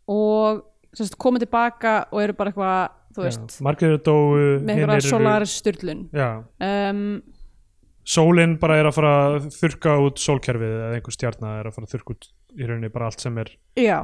[0.07, 0.63] og
[0.95, 3.63] sérst, koma tilbaka og eru bara eitthvað þú veist, já.
[3.65, 7.01] margir eru dóu með eru- solaris styrlun um,
[8.07, 11.89] sólin bara er að fara að þurka út sólkerfið eða einhver stjarnar er að fara
[11.89, 13.97] að þurka út í rauninni bara allt sem er já,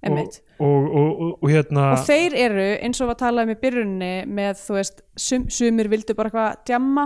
[0.00, 0.18] og,
[0.60, 4.10] og, og, og, og hérna og þeir eru eins og var talað um í byrjunni
[4.32, 7.04] með þú veist, sum, sumir vildu bara eitthvað djamma,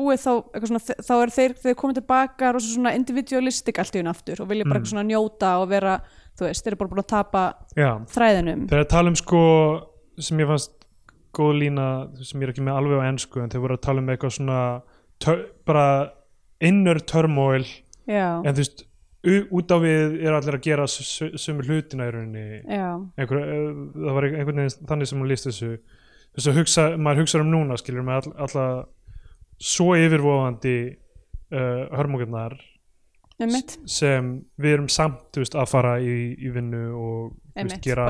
[0.00, 0.32] búið þá,
[0.66, 4.50] svona, þá er þeir, þeir komið tilbaka og svona individualistik allt í hún aftur og
[4.50, 4.90] vilja bara Mm.
[4.90, 6.00] svona njóta og vera
[6.38, 7.42] þú veist, þeir eru bara búin að tapa
[7.76, 8.66] já, þræðinum.
[8.68, 9.42] Þegar að tala um sko
[10.18, 10.72] sem ég fannst
[11.32, 11.86] góð lína
[12.24, 14.34] sem ég er ekki með alveg á ennsku en þeir voru að tala um eitthvað
[14.36, 14.58] svona
[15.22, 15.86] tör, bara
[16.60, 17.64] inner turmoil.
[18.10, 18.84] Já, en þú veist
[19.22, 22.62] út á við er allir að gera sömu hlutina í rauninni.
[23.20, 23.44] Einhver,
[23.94, 25.76] það var einhvern veginn þannig sem hún líst þessu.
[26.32, 28.66] Þess að hugsa, maður hugsa um núna skilur með all, alla
[29.62, 32.56] svo yfirvofandi uh, hörmungarnar
[33.90, 38.08] sem við erum samt veist, að fara í, í vinnu og veist, gera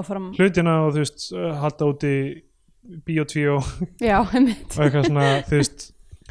[0.00, 1.28] áfram, hlutina og veist
[1.60, 2.14] halda úti
[3.06, 3.58] bíotvíó
[4.74, 5.90] og eitthvað svona þú veist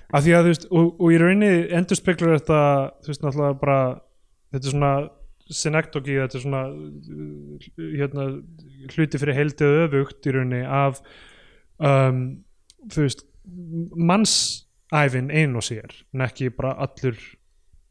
[0.10, 2.62] að því að þú veist og, og í rauninni endur speklur þetta
[3.04, 3.80] þú veist náttúrulega bara
[4.50, 4.94] þetta er svona
[5.50, 8.28] synektoki þetta er svona uh, hérna,
[8.94, 11.02] hluti fyrir heldið öfugt í rauninni af
[11.78, 12.24] um,
[12.90, 13.26] þú veist
[13.98, 17.18] mannsæfin ein og sér en ekki bara allur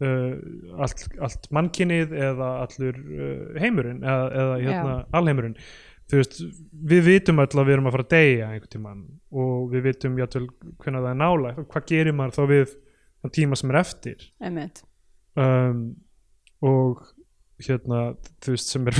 [0.02, 0.34] uh,
[0.78, 5.58] allt, allt mannkinnið eða allur uh, heimurinn eða, eða hérna, alheimurinn
[6.08, 6.40] þú veist,
[6.92, 9.06] við vitum öll að við erum að fara að deyja einhvern tímann
[9.44, 10.44] og við vitum játvel
[10.80, 12.74] hvernig það er nála hvað gerir maður þá við
[13.22, 14.28] þann tíma sem er eftir.
[15.38, 15.82] Um,
[16.64, 17.02] og
[17.62, 18.02] hérna
[18.42, 18.98] þú veist sem er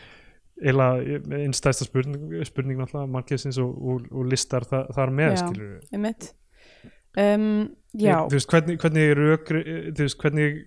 [0.64, 5.40] eiginlega einstæðsta spurning, spurning náttúrulega margæsins og, og, og listar þa þar með Já.
[5.42, 5.98] skilur við
[7.18, 7.48] um,
[7.98, 10.60] já, þú veist hvernig, hvernig hvernig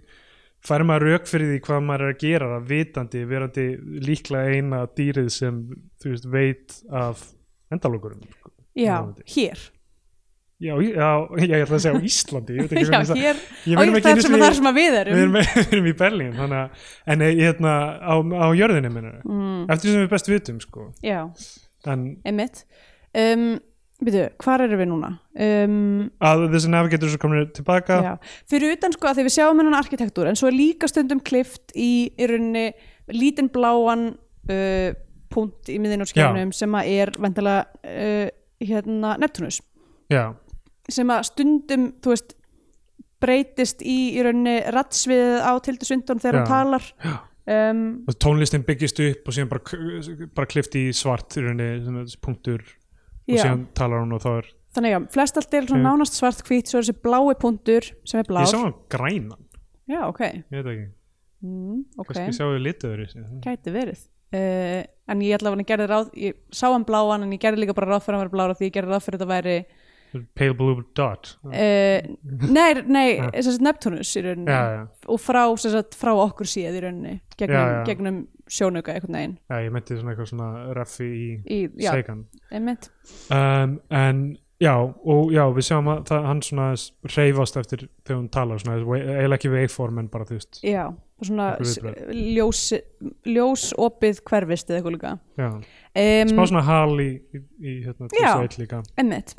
[0.66, 3.66] færi maður rök fyrir því hvað maður er að gera það vitandi, verandi
[4.08, 5.64] líklega eina dýrið sem
[6.02, 7.26] þú veist veit af
[7.74, 8.52] endalokurum sko.
[8.78, 9.28] já, Vonandi.
[9.36, 9.66] hér.
[10.58, 13.92] Já, já, ég ætla að segja á Íslandi ég já, það hér, ég á ég
[13.94, 17.22] einu sem, sinni- þar sem að við við erum erum, við erum í Berlín en
[17.22, 21.20] eh, hérna á, á jörðinni minna, mm, eftir sem við best vitum sko, já,
[21.86, 22.64] en emmitt
[23.14, 23.46] um,
[24.04, 25.10] byrju, hvar erum við núna?
[25.34, 27.98] Um, að þessi navigator sem komur tilbaka.
[28.06, 28.14] Já,
[28.50, 31.74] fyrir utan sko að því við sjáum hennan arkitektúr en svo er líka stundum klift
[31.74, 32.68] í, í rauninni
[33.16, 34.10] lítinn bláan
[34.52, 34.90] uh,
[35.34, 38.28] punkt í miðin á skjánum sem að er vendilega uh,
[38.64, 39.62] hérna Neptunus
[40.12, 40.32] já,
[40.92, 42.36] sem að stundum, þú veist
[43.24, 46.42] breytist í, í rauninni rattsviðið á Tildu Svindon þegar Já.
[46.42, 46.90] hún talar
[47.72, 49.80] um, og tónlistin byggist upp og síðan bara,
[50.38, 52.62] bara klift í svart í rauninni, punktur
[53.28, 56.44] og síðan talar hún og þá er þannig já, flest allt er svona nánast svart
[56.48, 58.46] hvít svo er þessi blái punktur sem er blár.
[58.46, 59.48] Ég sá hann grænan,
[59.88, 60.88] Já, ok, ég veit ekki.
[61.48, 62.46] Mm, ok, kannski í sig
[63.44, 64.06] gæti verið.
[64.28, 67.94] Uh, en ég allavega gerði ráð ég sá hann bláan en ég gerði líka bara
[67.94, 69.54] ráð fyrir að hann vera blára því ég gerði ráð fyrir að þetta væri
[70.38, 71.34] pale blue dot.
[71.46, 72.00] Uh,
[72.52, 73.10] nei, nei,
[73.68, 74.50] Neptunus í rauninni.
[74.52, 74.82] Já, já,
[75.14, 79.38] og frá, sagt, frá okkur síð í rauninni gegnum, Já, gegnum sjónauka einhvern veginn.
[79.52, 81.62] Já, ég meinti svona eitthvað svona reffi í í,
[82.56, 82.90] einmitt.
[83.34, 84.22] Um, en
[84.64, 86.70] já, og já, við sjáum að það, hann svona
[87.14, 90.86] reyfast eftir þegar hún talar svona, eiginlega ekki waveform en bara þú veist, já,
[91.22, 92.24] svona Einhver s- viðbrögð.
[92.38, 92.64] ljós
[93.36, 95.12] ljósopið hverfist eða eitthvað líka.
[95.98, 98.82] Um, svona hal í, í, í hérna, þessu eitt líka.
[99.02, 99.36] Emmitt,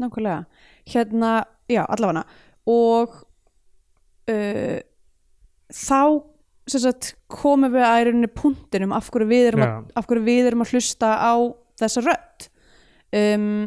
[0.00, 0.44] nákvæmlega.
[0.92, 1.32] Hérna,
[1.70, 2.24] já, allavega
[2.70, 3.16] og
[4.30, 4.80] uh,
[5.72, 6.02] þá
[6.70, 10.50] sagt, komum við að í rauninni punktinum af hverju við erum, að, af hverju við
[10.50, 11.34] erum að hlusta á
[11.82, 12.48] þessa rödd.
[13.12, 13.64] Um,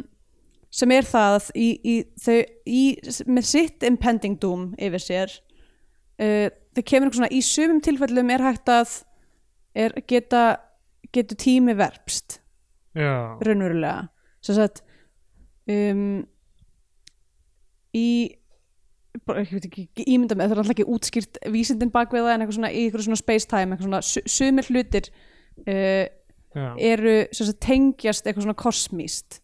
[0.73, 2.83] sem er það í, í, þau, í,
[3.29, 5.35] með sitt impending doom yfir sér
[6.19, 8.95] uh, það kemur einhver svona í sumum tilfellum er hægt að
[9.75, 10.43] er, geta,
[11.15, 12.39] getur tími verpst.
[12.95, 14.07] Raunverulega.
[14.43, 14.84] Sem sagt
[15.71, 16.25] um,
[17.95, 18.07] í
[19.25, 22.43] bara, ég veit ekki, ímynda með það er alltaf ekki útskýrt vísindin bakvið það en
[22.43, 25.07] eitthvað svona í eitthvað svona space time eitthvað svona su- sumir hlutir
[25.71, 26.05] uh,
[26.83, 29.39] eru sagt tengjast eitthvað svona kosmíst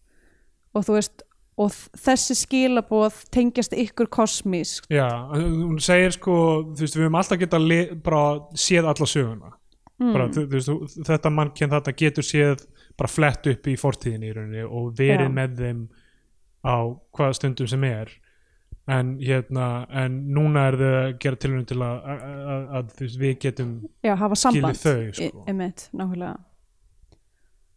[0.76, 1.24] og þú veist
[1.62, 6.36] og þessi skilaboð tengjast ykkur kosmísk já hún segir sko,
[6.72, 7.60] þú veist, við höfum alltaf geta
[8.04, 8.22] bara
[8.56, 9.56] séð alla söguna
[10.02, 10.08] Mm.
[10.16, 12.62] bara, þú, þú veist, þetta mannkinn þetta getur séð
[12.98, 15.34] bara flett upp í fortíðinni í rauninni og verið Já.
[15.36, 15.82] með þeim
[16.62, 16.74] á
[17.14, 18.10] hvaða stundum sem er.
[18.90, 23.36] En hérna en núna er þau að gera tilhörun til að, að, að, veist, við
[23.44, 24.80] getum já, hafa samband.
[24.80, 25.44] þau sko.
[25.50, 26.34] emitt, nákvæmlega.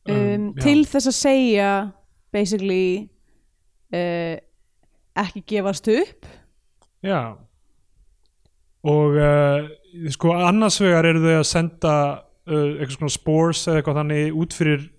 [0.06, 1.70] Um, um, til þess að segja
[2.34, 2.88] basically
[3.94, 4.36] uh,
[5.22, 6.30] ekki gefast upp.
[7.06, 7.38] Já.
[8.86, 9.70] Og uh,
[10.14, 11.96] sko annars vegar eru þau að senda
[12.50, 14.92] uh, eitthvað svona spores eða eitthvað þannig út fyrir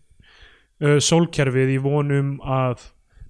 [0.76, 2.82] sólkerfið í vonum að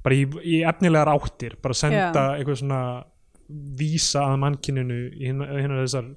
[0.07, 2.37] bara í, í efnilegar áttir bara senda Já.
[2.37, 2.83] eitthvað svona
[3.79, 6.13] vísa að mannkininu í hérna þessar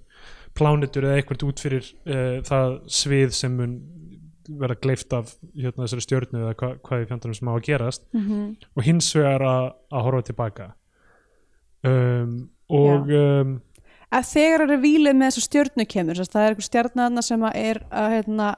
[0.57, 3.79] plánetur eða eitthvað út fyrir uh, það svið sem mun
[4.49, 8.05] vera gleift af hérna, þessari stjörnu eða hva, hvað í fjandarnum sem á að gerast
[8.15, 8.45] mm -hmm.
[8.73, 10.69] og hins vegar að, að horfa tilbaka
[11.85, 12.33] um,
[12.69, 13.53] og um,
[14.09, 17.59] að þegar er výlið með þessu stjörnu kemur að það er einhver stjarnana sem að
[17.61, 18.49] er að hérna,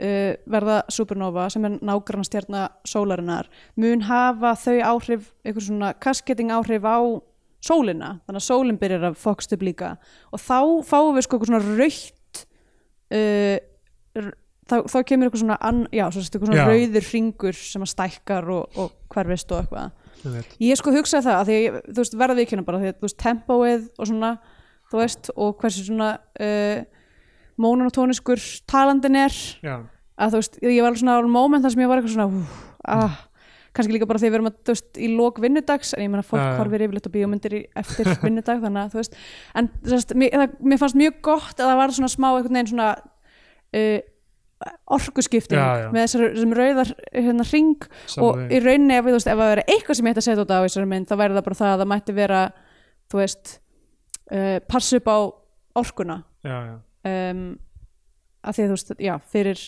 [0.00, 6.52] uh, verða supernova sem er nágrann stjarna sólarinnar mun hafa þau áhrif einhver svona kasketting
[6.54, 6.98] áhrif á
[7.60, 9.94] sólina, þannig að sólin byrjar að fokst upp líka.
[10.32, 12.44] Og þá fáum við sko eitthvað svona raukt
[13.12, 14.30] uh,
[14.70, 16.68] þá, þá kemur eitthvað svona, an, já, eitthvað svona Já.
[16.70, 19.98] rauður hringur sem að stækkar og, og hverfist og eitthvað.
[20.60, 21.58] Ég sko hugsaði það að því
[21.90, 24.32] þú veist, verða vikina bara því að þú veist, tempóið og svona
[24.90, 26.82] þú veist, og hversu svona uh,
[27.60, 29.34] mónotóniskur talandin er.
[29.64, 29.76] Já,
[30.20, 32.56] að þú veist, ég var svona á moment þar sem ég var eitthvað svona úf,
[32.90, 33.18] ah,
[33.76, 36.26] kannski líka bara því við erum að, þú veist, í lok vinnudags en ég meina
[36.26, 39.18] fólk horfir yfirleitt á bíómyndir eftir vinnudag, þannig að þú veist
[39.54, 42.72] en veist, mér, það, mér fannst mjög gott að það var svona smá einhvern veginn
[42.72, 42.88] svona
[43.80, 44.00] uh,
[44.92, 45.86] orkuskipting Já, já.
[45.94, 47.86] með þessar, þessum rauðar hérna hring
[48.20, 50.52] og í rauninni ef, veist, ef það verið eitthvað sem ég ætti að setja út
[50.52, 52.42] á þessari mynd þá væri það bara það að það mætti vera
[53.10, 53.54] þú veist
[54.34, 55.18] uh, passa upp á
[55.80, 56.18] orkuna.
[56.44, 56.58] Já,
[57.08, 57.44] um,
[58.40, 59.62] að því að þú veist, já, fyrir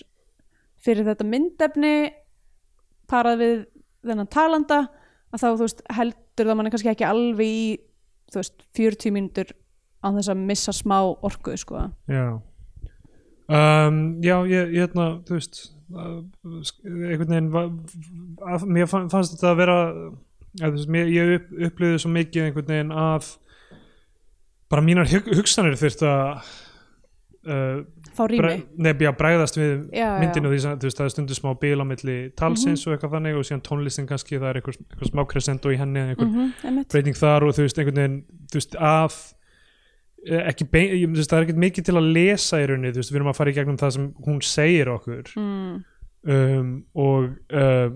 [0.83, 1.95] fyrir þetta myndefni
[3.11, 3.57] parað við
[4.03, 4.79] þennan talanda
[5.33, 7.67] að þá, þú veist, heldur það manni kannski ekki alveg í,
[8.33, 9.53] þú veist, 40 mínútur
[10.03, 11.85] án þess að missa smá orku, sko.
[12.11, 12.25] já.
[13.53, 15.59] Um, já, ég, ég hérna, þú veist
[15.93, 16.21] uh,
[16.89, 20.03] einhvern veginn að, mér fann- fannst þetta að vera að,
[20.63, 23.29] veist, mér, ég upp, upplýði svo mikið einhvern veginn að
[24.73, 26.53] bara mínar hug, hugsanir þurft að
[27.49, 27.83] uh,
[28.13, 28.55] Fá rými.
[28.77, 30.09] Nei, já, bregðast við Já, já.
[30.21, 33.47] myndinu því að það er stundu smá bil á milli talsins og eitthvað þannig og
[33.49, 37.17] síðan tónlistin kannski það er eitthvað, eitthvað smá crescendo í henni einhver Mm -hmm, breyting
[37.17, 38.19] þar og þú veist, einhvern veginn
[38.53, 39.17] þú veist, að
[40.27, 42.93] eh, ekki bein, ég, þú veist, það er ekkert mikið til að lesa í rauninni,
[42.93, 45.33] þú veist, við erum að fara í gegnum það sem hún segir okkur.
[45.37, 45.85] Mm,
[46.23, 47.89] um, og uh,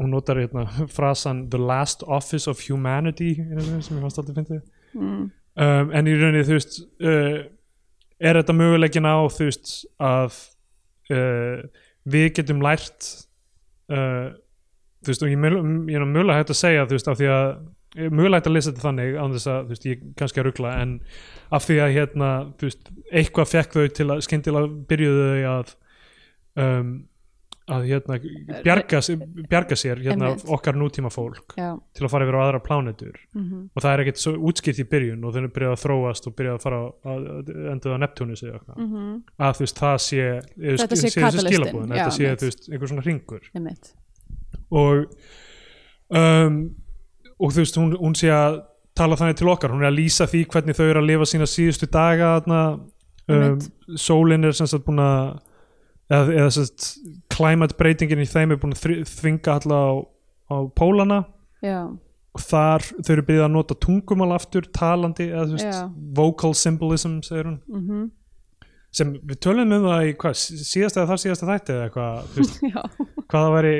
[0.00, 0.64] hún notar hérna
[0.96, 4.62] frasan the last office of humanity sem ég fannst alltaf fyndið.
[4.94, 7.42] Mm, um, en í rauninni þú veist uh,
[8.20, 10.38] er þetta möguleikin á þú veist að
[11.14, 11.64] uh,
[12.10, 13.10] við getum lært
[13.92, 14.30] uh,
[15.00, 15.44] þú veist og ég
[15.96, 17.52] er mögulega hægt að segja þú veist af því að
[18.12, 20.74] mögulega hægt að lesa þetta þannig án þess að þú veist ég kannski að ruggla
[20.82, 20.96] en
[21.50, 25.72] af því að hérna þú veist eitthvað fekk þau til að skyndilega byrjuðu þau að
[26.64, 26.92] um,
[27.70, 28.18] að hérna,
[28.66, 29.00] bjarga,
[29.50, 33.16] bjarga sér hérna, okkar nútíma fólk já, til að fara yfir á aðra plánetur.
[33.36, 36.36] Mhm, og það er ekkert útskipt í byrjun og þau eru byrjað að þróast og
[36.40, 38.82] byrjað að fara að, að endur á Neptunus eða eitthvað.
[38.84, 40.26] Mhm, að þú veist það sé,
[40.60, 43.50] Þetta sé katalystinn, skilabúðin, þetta sé einhver svona ringur
[44.70, 45.06] og
[46.14, 46.58] um,
[47.40, 48.60] og þú veist hún, hún sé að
[48.96, 51.48] tala þannig til okkar, hún er að lýsa því hvernig þau eru að lifa sína
[51.48, 52.82] síðustu daga um,
[53.30, 53.70] Einmitt.
[54.00, 55.38] sólin er sem sagt búin að
[56.10, 56.90] eða, eða sem sagt
[57.32, 59.90] climate breytingin í þeim er búin að þvinga alla á,
[60.50, 61.20] á pólana.
[61.64, 61.80] Já,
[62.30, 65.84] og þar þau eru byrjað að nota tungumál aftur talandi, eða Já.
[66.14, 67.60] vocal symbolism, segir hún.
[67.68, 68.08] Mhm,
[68.90, 72.70] sem við tölum um það í hvað, sí- síðasta eða þar síðasta þætti eða eitthvað,
[73.30, 73.74] hvað það væri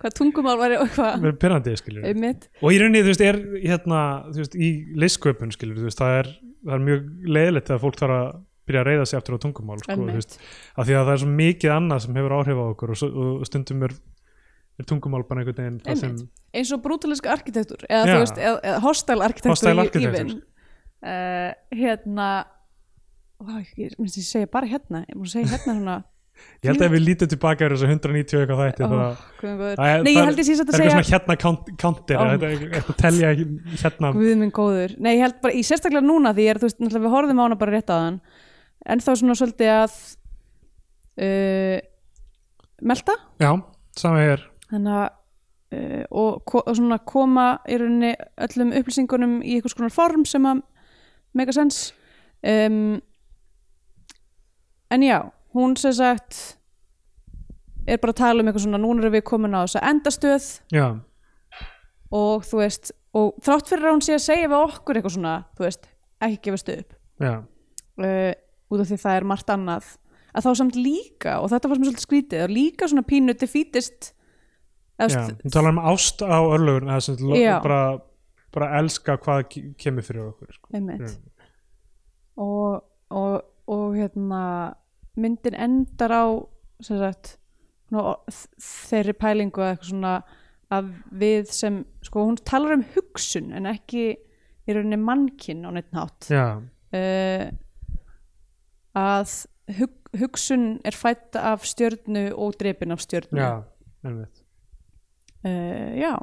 [0.00, 4.00] hvað tungumál var hvað verið pyrrandi, skiljur og í rauninni þú veist er hérna
[4.32, 6.30] þú veist í listsköpun skilur þú veist það er,
[6.66, 8.26] það er mjög leiðilegt þegar fólk þarf að
[8.66, 10.36] byrja að reyða sig aftur á tungumál sko, veist,
[10.76, 13.10] af því að það er svo mikið annað sem hefur áhrif á okkur og, svo,
[13.36, 13.94] og stundum er,
[14.80, 16.16] er tungumál bara einhvern veginn sem,
[16.56, 20.36] eins og brútalisk arkitektur eða þú veist, eða, eða hostile arkitektur í- even.
[21.06, 22.28] uh, hérna
[23.36, 25.96] Vá, ég ég segja bara hérna ég múið segja hérna svona
[26.64, 29.20] ég held að ef við lítið tilbaka er þessu 190 eitthvað þætti Ó, það,
[29.76, 30.30] Nei, ég það
[30.72, 31.36] það að er eitthvað svona hérna
[32.16, 32.24] Ó.
[32.32, 34.10] þetta er eitthvað að telja hérna.
[34.16, 34.94] Guð minn góður.
[35.00, 37.44] Nei, ég held bara, í sérstaklega núna því ég er, þú veist, við horfðum á
[37.46, 38.18] hana bara rétt á þann
[38.86, 39.94] en þá svona svolítið að
[41.26, 41.78] uh,
[42.86, 43.16] melta?
[43.42, 43.52] Já,
[43.98, 45.06] sama er þannig að
[45.76, 48.14] uh, og, og svona koma í rauninni
[48.46, 50.62] öllum upplýsingunum í einhvers konar form sem að
[51.36, 51.90] mega sens
[52.42, 52.96] um,
[54.90, 55.18] en já
[55.56, 56.56] hún sem sagt
[57.86, 60.46] er bara að tala um eitthvað svona núna erum við komin á þessa endastöð.
[60.74, 60.86] Já,
[62.14, 65.36] og þú veist og þrátt fyrir að hún sé að segja við okkur eitthvað svona
[65.56, 65.86] þú veist,
[66.26, 66.96] ekki gefast upp.
[67.22, 67.32] Já,
[68.02, 68.32] uh,
[68.70, 69.88] út af því það er margt annað
[70.36, 74.10] að þá samt líka, og þetta var sem svolítið skrítið líka svona pínu defeatist
[75.00, 75.22] já.
[75.44, 77.56] hún talar um ást á örlugun eða sem sagt, Já.
[77.62, 77.98] bara,
[78.52, 80.68] bara elska hvað ke- kemur fyrir okkur sko.
[80.72, 81.08] Já.
[82.36, 84.42] og, og, og hérna
[85.16, 86.24] myndin endar á
[86.84, 87.36] sagt
[87.88, 88.16] svona,
[88.60, 90.14] þeirri pælingu að eitthvað svona
[90.74, 94.06] að við sem, sko hún talar um hugsun en ekki
[94.66, 97.44] í rauninni mannkinn á neitt nátt já, uh,
[98.96, 99.34] að
[99.78, 103.40] hug, hugsun er fætt af stjörnu og drepin af stjörnu.
[103.40, 103.62] Já,
[104.06, 104.42] einmitt.
[105.44, 106.14] Uh, já.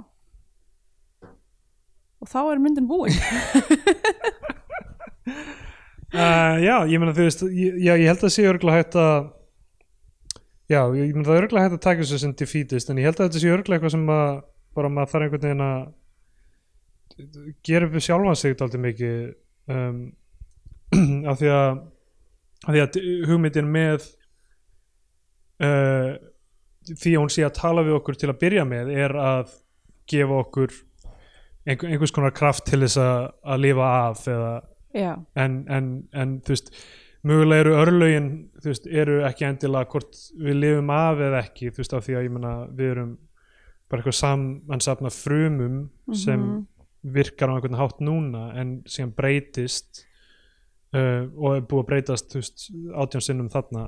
[2.24, 3.14] Og þá er myndin búin.
[6.14, 9.30] Uh, já, ég meina þú veist ég, já, ég held að sé örgulega hægt að
[10.72, 13.20] já, ég meina það er örgulega hægt að taka þessu sem defeatist, en ég held
[13.20, 14.42] að þetta sé örgulega eitthvað sem að
[14.74, 15.82] bara maður þarf einhvern veginn að
[17.68, 19.18] gera upp við sjálfan sig dálítið mikið
[19.76, 20.00] um,
[21.30, 21.82] af því að
[22.72, 22.98] því að
[23.28, 24.06] hugmyndin með
[25.64, 26.16] uh,
[26.94, 29.54] því að hún sé að tala við okkur til að byrja með er að
[30.12, 30.74] gefa okkur
[31.64, 34.54] einhver, einhvers konar kraft til þess að, að lifa af eða
[35.40, 36.74] en, en, en þú veist
[37.24, 38.28] mögulega eru örlögin
[38.62, 42.18] þú veist, eru ekki endilega hvort við lifum af eða ekki þú veist af því
[42.20, 43.14] að ég meina við erum
[43.90, 45.80] bara eitthvað samansapna frumum
[46.14, 46.62] sem Mhm.
[47.16, 50.04] virkar á einhvern hátt núna en síðan breytist
[50.94, 52.66] uh, og er búið að breytast þú veist,
[53.04, 53.86] átján sinnum þarna.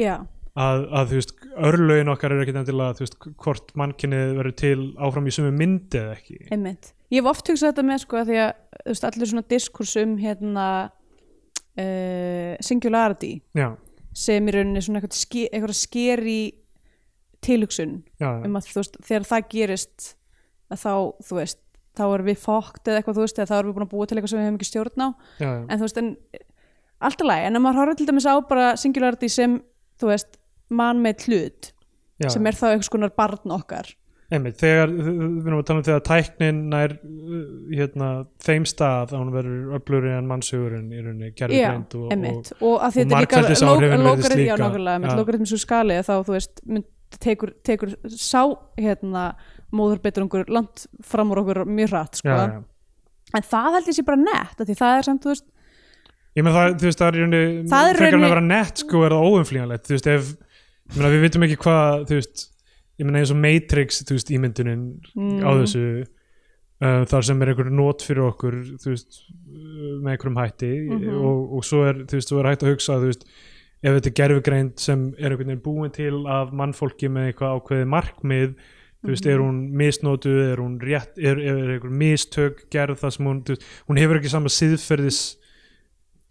[0.00, 0.16] Já,
[0.56, 1.32] að, að þú veist,
[1.70, 6.00] örlögin okkar eru ekkert endilega þú veist, hvort mannkynnið verður til áfram í sumu myndi
[6.00, 6.38] eða ekki.
[6.54, 6.92] Einmitt.
[7.12, 9.96] Ég hef oft hugsað þetta með sko að því að þú veist, allir svona diskurs
[10.02, 10.68] um hérna
[11.76, 13.68] uh, singularity já,
[14.16, 16.40] sem í rauninni svona eitthvað, ske, eitthvað skeri
[17.46, 20.08] tilhugsun um að þú veist, þegar það gerist
[20.72, 20.92] að þá,
[21.28, 21.60] þú veist,
[21.96, 24.06] þá erum við fókt eða eitthvað, þú veist, eða þá erum við búin að búa
[24.06, 25.08] til eitthvað sem við hefum ekki stjórn á,
[25.40, 26.10] já, já, en þú veist en
[27.08, 29.60] alltaf læg, en ef maður horfður til dæmis á bara singularity sem,
[30.00, 31.70] þú veist mann með hlut,
[32.22, 32.30] já.
[32.32, 33.94] sem er þá einhvers konar barn okkar
[34.26, 36.94] Einmitt, þegar, við erum að tala um þegar tæknin nær
[37.70, 38.08] hérna,
[38.42, 42.64] þeim stað að hún verður öfluri en mannshugurinn í rauninni gerði Já, greint og, og,
[42.72, 44.64] og þetta er líka margfeldisáhrifin virðist lókarið, já líka.
[44.64, 45.18] nákvæmlega, með Já.
[45.20, 46.88] lókarið sem skali þá, þú veist, mynd,
[47.22, 48.42] tekur, tekur sá,
[48.78, 49.36] hérna,
[49.74, 52.62] móðurbeturungur langt fram úr okkur mjög hratt, sko, já, já.
[53.36, 55.46] en það held ég sé bara nett, því það er samt, þú veist,
[56.36, 58.98] Ég með það, þú veist, það er í rauninni Það er að vera nett sko
[59.06, 62.42] er það óumflýjanlegt, þú veist, ef ég meina, við vitum ekki hvað, þú veist
[63.00, 64.82] ég meina eins og Matrix, þú veist, ímyndunin
[65.16, 65.40] Mm.
[65.40, 69.16] á þessu uh, þar sem er einhver not fyrir okkur þú veist,
[69.48, 71.16] uh, með einhverjum hætti Mhm.
[71.24, 73.24] og, og svo er, þú veist, þú er hægt að hugsa þú veist,
[73.82, 77.90] ef þetta er gerfugreind sem er einhvern veginn búin til af mannfólki með eitthvað ákveðið
[77.92, 78.54] markmið
[79.04, 79.32] þú veist, Mhm.
[79.34, 83.42] er hún misnotuð, er hún rétt er, er, er einhver mistök gerð það sem hún,
[83.44, 85.20] þú veist, hún hefur ekki sama siðferðis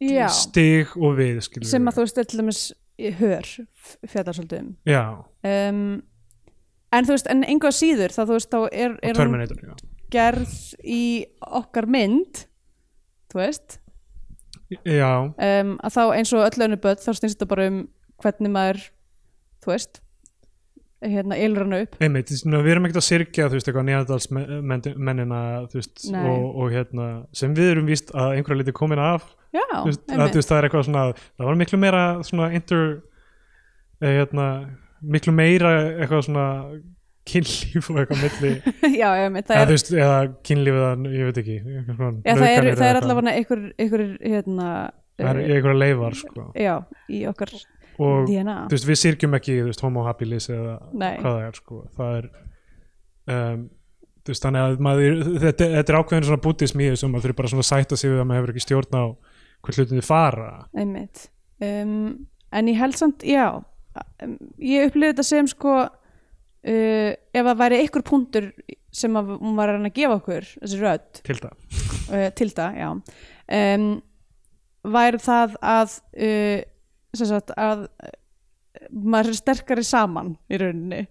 [0.01, 2.63] já, stig og við skilur sem að þú veist, til dæmis
[3.19, 3.47] hör
[4.07, 4.75] fjallar svolítið um.
[5.45, 6.03] Um,
[6.91, 9.75] en þú veist, en engu að síður þá þú veist, þá er, er hún
[10.11, 12.45] gerð í okkar mynd
[13.31, 13.79] þú veist
[14.71, 17.83] um, að þá eins og öll önnu börn þá snýst þetta bara um
[18.23, 18.81] hvernig maður
[19.65, 20.01] þú veist
[21.05, 21.97] hérna ylur hann upp.
[22.01, 25.41] Einmitt, við erum ekkert að syrkja þú veist, eitthvað neðardals mennina
[25.71, 26.21] þú veist, Nei.
[26.31, 29.27] og, og hérna sem við erum víst að einhverja liti komin af.
[29.55, 32.85] Já, veist, að, veist, það er eitthvað svona það var miklu meira svona inter
[34.01, 34.47] eh, hérna,
[35.15, 36.47] miklu meira eitthvað svona
[37.25, 38.51] kynlíf og eitthvað milli
[39.01, 42.33] já, einmitt, það eða, er, þú veist, eða kynlíf eða ég veit ekki eitthvað já,
[42.33, 44.67] það er, það eða er allavega einhver, einhver hérna
[45.15, 46.45] það er uh, einhverja leifar sko.
[46.59, 46.73] já,
[47.09, 47.55] í okkar
[47.95, 51.15] og DNA þú veist, við syrgjum ekki þú veist, homo habilis eða Nei.
[51.21, 51.81] hvað það er sko.
[51.95, 52.29] það er
[53.35, 53.65] um,
[54.25, 57.29] þú veist, þannig að maður, þetta, þetta er ákveðin svona bútism í þessum að þau
[57.29, 59.05] eru bara svona að sætta sig við að maður hefur ekki stjórn á
[59.65, 61.27] hvern hlutin þið fara einmitt
[61.63, 61.93] um,
[62.55, 65.77] en ég held samt, já um, ég upplifði þetta sem sko
[66.65, 68.49] uh, ef það væri einhver punktur
[68.95, 71.55] sem að hún var að gefa okkur þessi rödd til það
[72.09, 73.89] uh, Tilda, um,
[74.95, 76.61] væri það að uh,
[77.15, 77.87] sem sagt að
[78.91, 81.05] maður er sterkari saman í rauninni.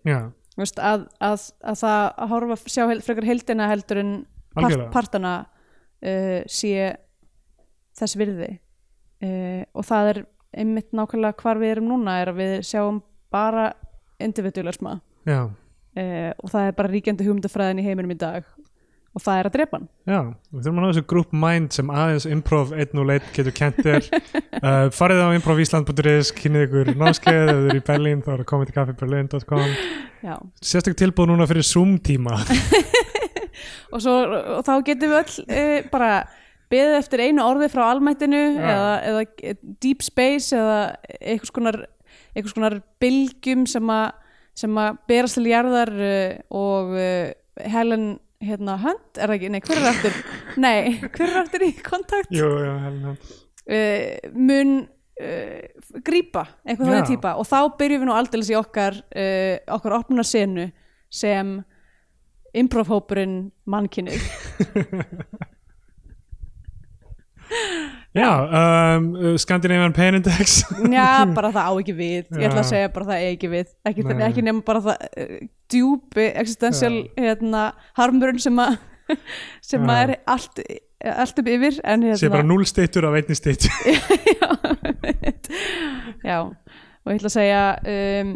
[0.55, 4.13] Veist, að, að, að það að horfa sjá hel, frekar heildina heldur en
[4.55, 5.33] part, partana
[6.47, 6.93] sé
[7.99, 8.51] þess virði.
[9.73, 10.21] Og það er
[10.61, 13.01] einmitt nákvæmlega hvar við erum núna er að við sjáum
[13.35, 13.73] bara
[14.23, 14.99] individualisma
[15.31, 18.47] uh, og það er bara ríkjandi hugmyndafræðin í heiminum í dag.
[19.15, 19.85] Og það er að drepa hann.
[20.11, 20.19] Já
[20.51, 24.09] við þurfum að ná þessu group mind sem aðeins improv 101 getur kent þér.
[24.59, 28.49] Uh, farið á improvisland.is kynnið ykkur námskeið ef þið eru í Berlín þá er að
[28.51, 29.69] komið til kaffiberlin.com
[30.25, 30.35] Já.
[30.59, 32.41] sérstök tilbúð núna fyrir Zoom tíma.
[33.95, 34.13] Og, svo,
[34.59, 36.11] og þá getum við öll uh, bara
[36.73, 39.55] beðið eftir einu orði frá almættinu eða, eða
[39.85, 40.79] deep space eða
[41.21, 41.79] einhvers konar,
[42.35, 44.09] einhvers konar bylgjum sem að
[44.55, 47.33] sem að berast til jarðar uh, og uh,
[47.75, 50.17] Helen hérna Hunt, er það ekki, nei, hver er aftur?
[50.65, 52.35] Nei, hver er aftur í kontakt?
[52.35, 53.15] Jú, já, helna.
[53.15, 55.63] uh, mun uh,
[56.05, 57.35] grípa einhvern þannig típa.
[57.41, 60.69] Og þá byrjum við nú aldeilis í okkar uh, okkar opna senu
[61.15, 61.57] sem
[62.55, 63.39] improv-hópurinn
[63.71, 64.23] mannkynnið
[68.15, 68.31] já,
[68.99, 70.63] um, uh, Scandinavian Pain Index.
[70.97, 72.25] Já, bara það á ekki við.
[72.39, 72.71] Ég ætla að Já.
[72.71, 73.75] segja bara það eigi ekki við.
[73.91, 75.37] Ekki, ekki nema bara það uh,
[75.75, 77.65] djúpi existential hérna,
[77.99, 78.79] harmurinn sem að
[79.71, 79.91] sem Já.
[79.93, 80.63] að er allt,
[81.15, 83.69] allt upp yfir en bara hérna, núl steytur af einni steytu
[86.25, 87.63] já, og ég ætla að segja
[87.95, 88.35] um,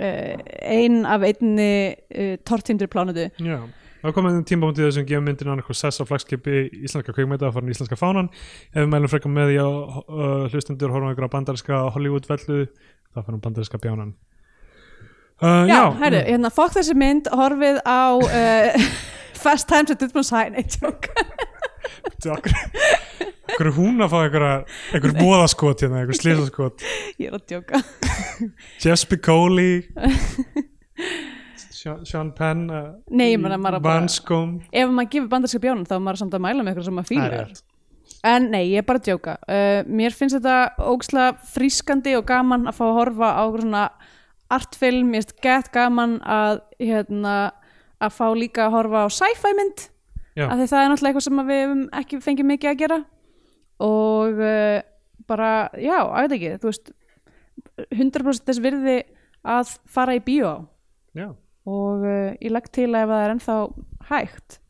[0.00, 0.34] uh,
[0.64, 3.58] ein af einni uh, tortímdri plánutu já
[4.04, 7.70] Það er komið tímabúndið þessum gefum myndin annað sess á flagskipi íslenska kveikmynda að fara
[7.72, 8.26] íslenska fánan.
[8.68, 12.58] Ef við mælum frekar með því að uh, hlustendur horfum ykkur á bandarinska Hollywood vellu
[12.68, 14.10] þá farum bandarinska bjánan.
[15.40, 18.84] Uh, Já, herru, hérna, fokk þessi mynd horfið á uh,
[19.46, 21.08] Fast Times at tjók
[22.28, 22.54] okkur,
[23.54, 26.84] okkur er hún að fá einhver voðaskot hérna, einhver slísaskot
[27.20, 27.80] Ég er að tjóka
[28.84, 29.72] Jeff Spicoli
[31.84, 32.66] Sean, Penn
[33.82, 36.88] bara- Vanscombe Ef maður gefur bandarska bjánum þá er maður samt að mæla með eitthvað
[36.88, 37.62] sem maður rétt.
[38.24, 39.34] En nei, ég er bara að djóka.
[39.48, 40.56] Uh, Mér finnst þetta
[40.92, 43.82] ógsla frískandi og gaman að fá að horfa á svona
[44.54, 47.34] artfilm, ég finnst gett gaman að hérna
[48.00, 49.86] að fá líka að horfa á sci-fi mynd
[50.48, 52.98] af því það er náttúrulega eitthvað sem við hefum ekki fengið mikið að gera.
[53.84, 54.80] Og uh,
[55.28, 56.92] bara, já, að veit ekki þú veist
[57.94, 58.96] 100% þess virði
[59.44, 60.52] að fara í bíó
[61.14, 61.28] Já,
[61.64, 63.56] og uh, ég legg til að ef það er ennþá
[64.10, 64.60] hægt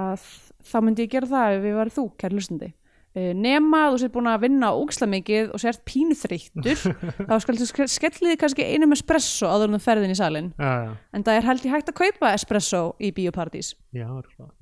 [0.00, 0.28] að
[0.70, 2.70] þá myndi ég gera það ef við varum þú, kæri hlustandi.
[3.10, 6.84] Uh, nema að þú sér búin að vinna ógsla mikið og sért pínu þreyttur
[7.28, 11.26] þá skal þú skellið kannski einum espresso áður þú ferðin í salin já, já, en
[11.26, 14.52] það er held ég hægt að kaupa espresso í bíópartís já örugglega.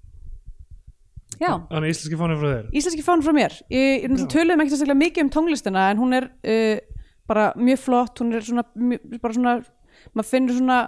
[1.37, 2.71] já, Þannig íslenski fánir frá þér?
[2.81, 3.59] Íslenski fán frá mér.
[3.69, 8.25] Ég, ég töluðum ekki sérstaklega mikið um tónlistina en hún er uh, bara mjög flott
[8.25, 9.59] hún er svona, mjög, bara svona
[10.17, 10.81] maður finnur svona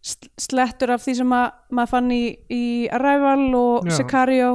[0.00, 2.64] slettur af því sem að, maður fann í, í
[2.96, 3.96] Arrival og Já.
[3.98, 4.52] Sicario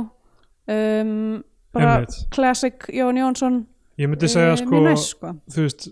[0.68, 1.44] um,
[1.76, 2.18] bara Einmitt.
[2.34, 3.62] classic Jón Jónsson
[4.02, 5.88] Ég myndi segja eh, sko, mjög næs sko þú veist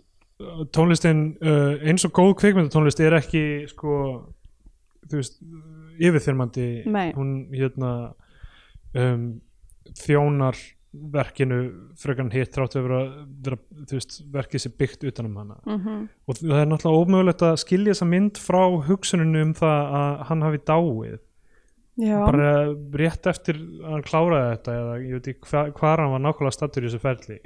[0.75, 3.93] tónlistin uh, eins og góð kvikmyndatónlist er ekki sko
[5.07, 5.37] þú veist
[6.01, 7.11] yfirþyrmandi Nei.
[7.15, 7.91] hún hérna
[8.97, 9.27] um,
[10.01, 10.57] þjónar
[10.93, 11.59] verkinu
[11.97, 13.01] frekar en hitt þrátt að vera,
[13.45, 13.57] vera
[13.89, 15.59] veist, verkið sér byggt utanum hana.
[15.65, 20.25] Mm og það er náttúrulega ómögulegt að skilja þessa mynd frá hugsuninu um það að
[20.29, 21.21] hann hafi dáið.
[21.93, 22.51] Já, bara
[22.97, 26.55] rétt eftir að hann kláraði þetta eða ég veit ekki hva, hvar hann var nákvæmlega
[26.55, 27.39] stattur í þessu ferli.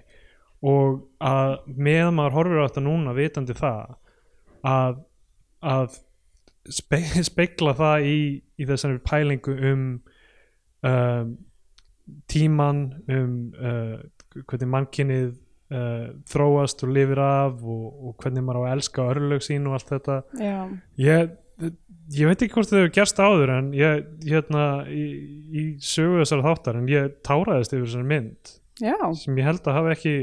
[0.64, 3.98] Og að með maður horfir á þetta núna vitandi það
[4.68, 5.02] að,
[5.62, 5.98] að
[6.70, 8.20] spe, spekla það í,
[8.60, 9.90] í þessari pælingu um
[10.84, 11.38] um,
[12.32, 13.98] tíman um uh,
[14.48, 15.28] hvernig mannkynnið
[15.74, 19.78] uh, þróast og lifir af og, og hvernig maður á að elska örlög sín og
[19.78, 20.22] allt þetta.
[21.02, 21.36] Ég,
[22.16, 25.06] ég veit ekki hvort þau hefur gerst áður en ég, hérna í,
[25.50, 28.54] í sögu þessar þáttar en ég táraðist yfir þessari mynd
[28.84, 30.16] já, sem ég held að hafa ekki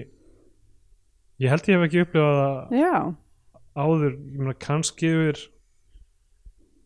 [1.42, 2.94] ég held ég hef ekki upplifað já.
[3.74, 5.42] áður, ég meina kannski yfir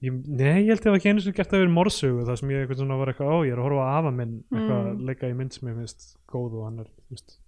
[0.04, 2.50] ég, nei, ég held ég hef ekki einu sem gert það yfir morsögu þar sem
[2.54, 5.04] ég eitthvað svona var eitthvað á, ég er að horfa á afa minn eitthvað Mm.
[5.08, 7.38] leika í mynd sem ég finnst góð og hann er veist,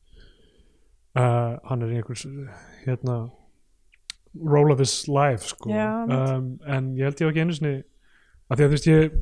[1.17, 2.25] uh, hann er í einhvers
[2.87, 3.19] hérna
[4.35, 6.31] role of his life sko einmitt.
[6.37, 7.77] um, en ég held ég hef ekki einu sinni
[8.51, 9.21] að því að þú veist ég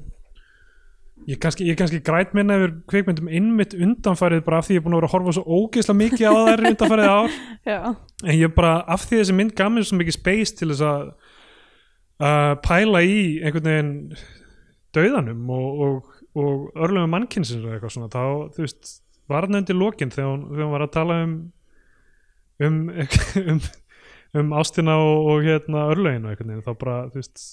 [1.29, 4.85] ég kannski, ég kannski græt minna yfir kvikmyndum innmitt undanfærið bara af því ég er
[4.87, 7.33] búin að vera að horfa svo ógeðslega mikið á þær undanfærið ár
[8.29, 11.11] en ég bara af því þessi mynd gaf mér svo mikið space til þess að
[12.23, 13.93] uh, pæla í einhvern veginn
[14.97, 18.11] dauðanum og, og, og örlöfum mannkynsins og eitthvað svona.
[18.13, 18.93] Þá, þú veist,
[19.29, 21.37] var hann undir lokin þegar hún, þegar hún var að tala um
[22.65, 22.79] um,
[23.53, 23.61] um,
[24.41, 27.45] um ástina og, og hérna örlögin og einhvern veginn, þá bara, þú veist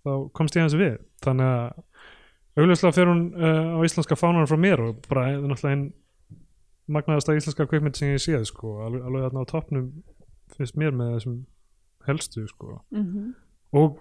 [0.00, 4.58] þá komst ég hans við, þannig að augljóslega fer hún uh, á íslenska fánan frá
[4.60, 5.86] mér og bara náttúrulega einn
[6.90, 9.86] magnaðasta íslenska kveikmynd sem ég séð sko, alveg, alveg þarna á toppnum
[10.56, 11.38] finnst mér með þessum
[12.08, 12.80] helstu sko.
[12.90, 13.30] mhm
[13.72, 13.98] og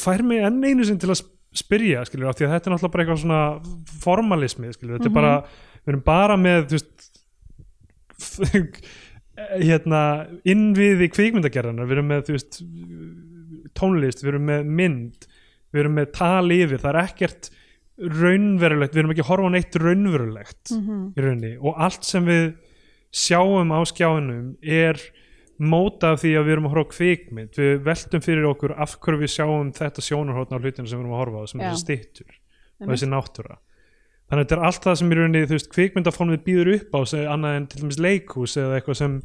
[0.00, 2.74] fær mig enn einu sinn til að sp- spyrja skilur, af því að þetta er
[2.74, 3.40] náttúrulega bara eitthvað svona
[4.04, 5.16] formalismi, skilur, þetta Mhm.
[5.16, 5.34] er bara
[5.80, 7.06] við erum bara með þú veist,
[9.60, 10.00] hérna
[10.48, 12.58] innviði kvikmyndagerðanar við erum með þú veist,
[13.78, 15.28] tónlist, við erum með mynd
[15.70, 17.50] við erum með tali yfir, það er ekkert
[18.00, 21.50] raunverulegt, við erum ekki að horfa á neitt raunverulegt mhm, í rauninni.
[21.60, 22.46] Og allt sem við
[23.12, 24.98] sjáum á skjáinum er
[25.60, 27.56] móta af því að við erum að horfa kvikmynd.
[27.60, 31.16] Við veltum fyrir okkur af hverju við sjáum þetta sjónarhóttna á hlutinu sem við erum
[31.16, 32.36] að horfa á sem er þessi stittur
[32.80, 33.56] og þessi náttúra.
[34.30, 37.00] Þannig að þetta er allt það sem í rauninni þú veist, kvikmyndaformið býður upp á
[37.12, 39.16] sem, annað en til dæmis leikhús eða eitthvað sem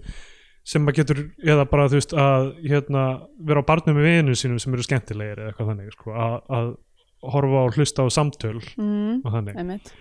[0.65, 3.03] sem maður getur, eða bara þú veist að hérna,
[3.45, 6.71] vera á barnum með vinnu sínum sem eru skemmtilegir eða eitthvað þannig sko, að, að
[7.35, 9.59] horfa og hlusta á samtöl mm, og þannig.
[9.61, 9.91] Einmitt.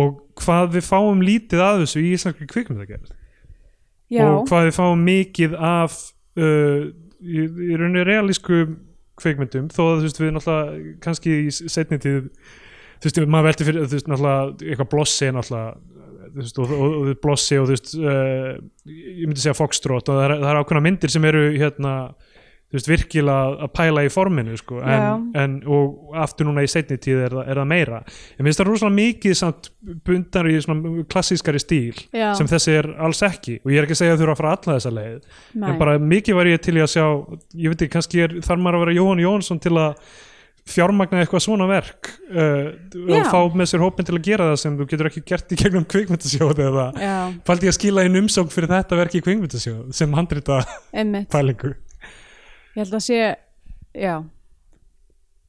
[0.00, 3.14] Og hvað við fáum lítið að þessu í íslenski kvikmyndagerð
[4.12, 5.98] já, og hvað við fáum mikið af
[6.40, 6.88] uh,
[7.20, 8.64] í, í rauninni realísku
[9.20, 12.26] kvikmyndum þó að þú veist við náttúrulega kannski í setni tíð
[13.00, 16.00] þú veist maður velti fyrir þú veist náttúrulega eitthvað blossi náttúrulega
[16.30, 18.52] þú veist, og, og, og blossi og þú veist uh,
[18.88, 21.94] ég myndi segja foxtrot og það er, það er ákveðna myndir sem eru hérna
[22.70, 27.00] þú veist virkilega að pæla í forminu sko, en, en, og aftur núna í setni
[27.02, 28.00] tíð er, er það meira.
[28.38, 29.70] En minnst það rosalega mikið samt
[30.06, 33.58] bundar í svona klassískari stíl já, sem þessi er alls ekki.
[33.64, 35.82] Og ég er ekki að segja að þurfa að fara alla þessa leið nei, en
[35.82, 38.78] bara mikið var ég til í að sjá ég veit ekki, kannski er, þarf maður
[38.80, 40.16] að vera Jóhann Jónsson til að
[40.70, 44.78] fjármagna eitthvað svona verk uh, og fá með sér hópin til að gera það sem
[44.78, 46.86] þú getur ekki gert í gegnum kvikmyndasjóð eða
[47.48, 50.60] faldi ég að skila inn umsókn fyrir þetta verk í kvikmyndasjóð sem handrita
[51.32, 51.72] pælingu
[52.74, 54.14] ég held að sé já.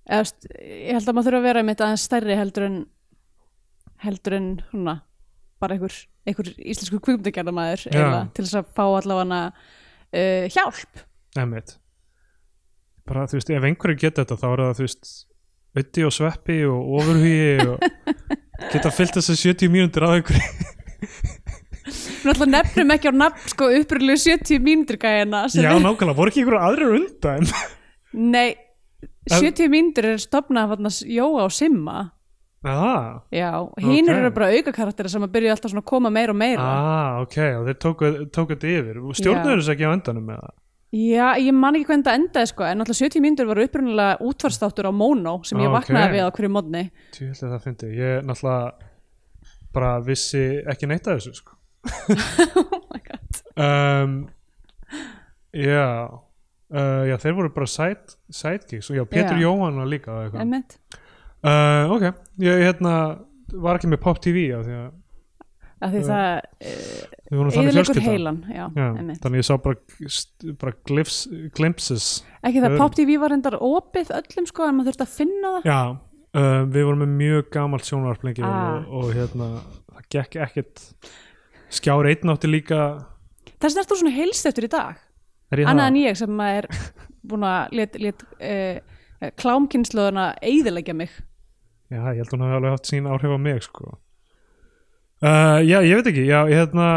[0.10, 2.80] Eða, veist, ég held að maður þurfa að vera einmitt aðeins stærri heldur en
[4.02, 4.96] heldur en húnna
[5.62, 5.94] bara einhver,
[6.26, 6.98] einhver íslensku
[7.94, 11.04] eða til þess að fá allavega uh, hjálp.
[11.38, 11.78] Einmitt.
[13.08, 15.12] bara þú veist, ef einhverju geta þetta þá er það þú veist
[15.82, 17.86] Ötti og Sveppi og Ofurhugi og
[18.74, 21.38] geta fyllt þess að 70 mínútur að einhverju
[21.82, 25.00] náttúrulega nefnum ekki á nafn sko uppröðlu 70 mínútur
[25.50, 27.48] sem Já, nákvæmlega, voru ekki einhverju aðrir undan
[28.14, 28.56] nei,
[29.32, 32.00] 70 mínútur er stopnað af Jóa og Simma
[32.62, 33.50] Ah, já,
[33.82, 34.20] hínir Ok.
[34.22, 37.38] eru bara auka karakterir sem að byrja alltaf að koma meira og meira ah, ok,
[37.58, 38.10] og þeir tóku,
[38.54, 40.52] þetta yfir Stjórnuðu þessu ekki á endanum með það?
[40.92, 44.90] Já, ég man ekki hvernig það endaði sko en náttúrulega 70 mínútur var upprunalega útvarstáttur
[44.92, 46.14] á Mono sem ég Ah, vaknaði ok.
[46.14, 46.84] við á hverju modni
[47.18, 48.72] Tjóðlega það fyndi, ég náttúrulega
[49.74, 51.58] bara vissi ekki neitt af þessu sko.
[52.62, 54.16] oh my god um,
[55.54, 59.44] Já uh, Já, þeir voru bara side, sidekicks og já, Pétur Já.
[59.48, 60.42] Jóhann var líka og eitthvað.
[60.46, 60.78] Einmitt.
[61.44, 62.06] uh, Ok,
[62.46, 62.96] ég hérna
[63.52, 64.90] var ekki með Pop TV á því að
[65.82, 66.06] Af því Já.
[66.06, 67.00] það uh,
[67.32, 69.20] við vorum þannig eðilegur fjölskylda heilan já, Já, einmitt.
[69.24, 70.12] þannig ég sá bara,
[70.62, 71.18] bara glifs,
[71.58, 72.08] glimpses
[72.46, 72.82] ekki það Öðrum.
[72.84, 75.80] Pop TV var endar opið öllum sko en maður þurfti að finna það Já,
[76.38, 78.78] uh, við vorum með mjög gamalt sjónvarp lengi vel Ah.
[78.78, 79.50] og, og hérna,
[79.90, 80.86] það gekk ekkert
[81.72, 82.82] skjár einn átti líka
[83.62, 85.02] þess vegna er þú svona heilst eftir í dag.
[85.52, 86.68] Annað en ég sem er
[87.28, 88.78] búin að let, let uh,
[89.42, 91.12] klámkynnslóðuna eigðilegja mig.
[91.92, 93.92] Já, ég held hún hafi alveg haft sín áhrif á mig sko.
[95.22, 96.88] uh, já, ég veit ekki, já, ég hérna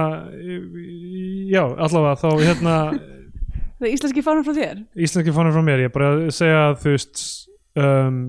[1.50, 2.76] já, allavega þá hérna
[3.74, 4.82] Það er íslenski fánum frá þér?
[4.94, 7.24] Íslenski fannir frá mér, ég er bara að segja að þú veist
[7.82, 8.20] um,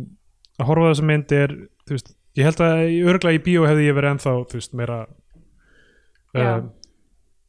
[0.58, 1.54] að horfa á þessa mynd er,
[1.86, 4.98] þú veist, ég held að örugglega í bíó hefði ég verið ennþá, þú veist, meira
[6.42, 6.62] Já.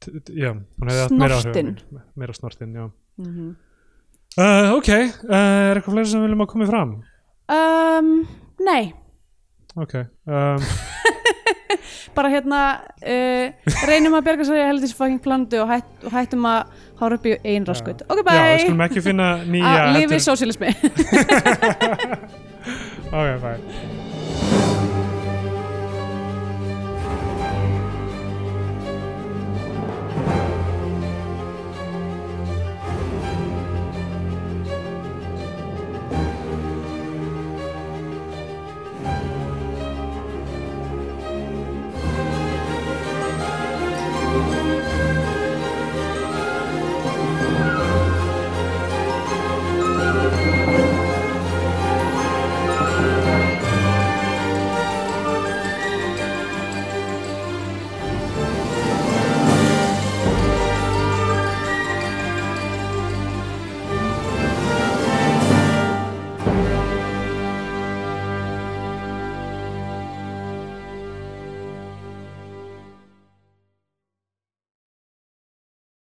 [0.01, 1.70] t- já, hún hefði haft meira áhrif á Snortinn.
[1.91, 2.03] mig.
[2.16, 2.84] meira snortinn, já
[3.18, 3.51] mm -hmm.
[4.39, 5.37] uh, ok, uh,
[5.70, 6.91] er eitthvað fleiri sem viljum að koma fram
[7.49, 8.26] um,
[8.61, 8.93] Nei,
[9.76, 9.95] ok,
[10.26, 10.59] um,
[12.16, 12.61] bara hérna
[13.05, 13.47] uh,
[13.87, 16.62] reynum að berga sér í heldur fucking plandu og, hætt, og hættum að
[17.01, 18.59] hára upp í einn raskut Ok, já, við bye!
[18.64, 20.70] skulum ekki finna nýja Að lifi heldur- sósialismi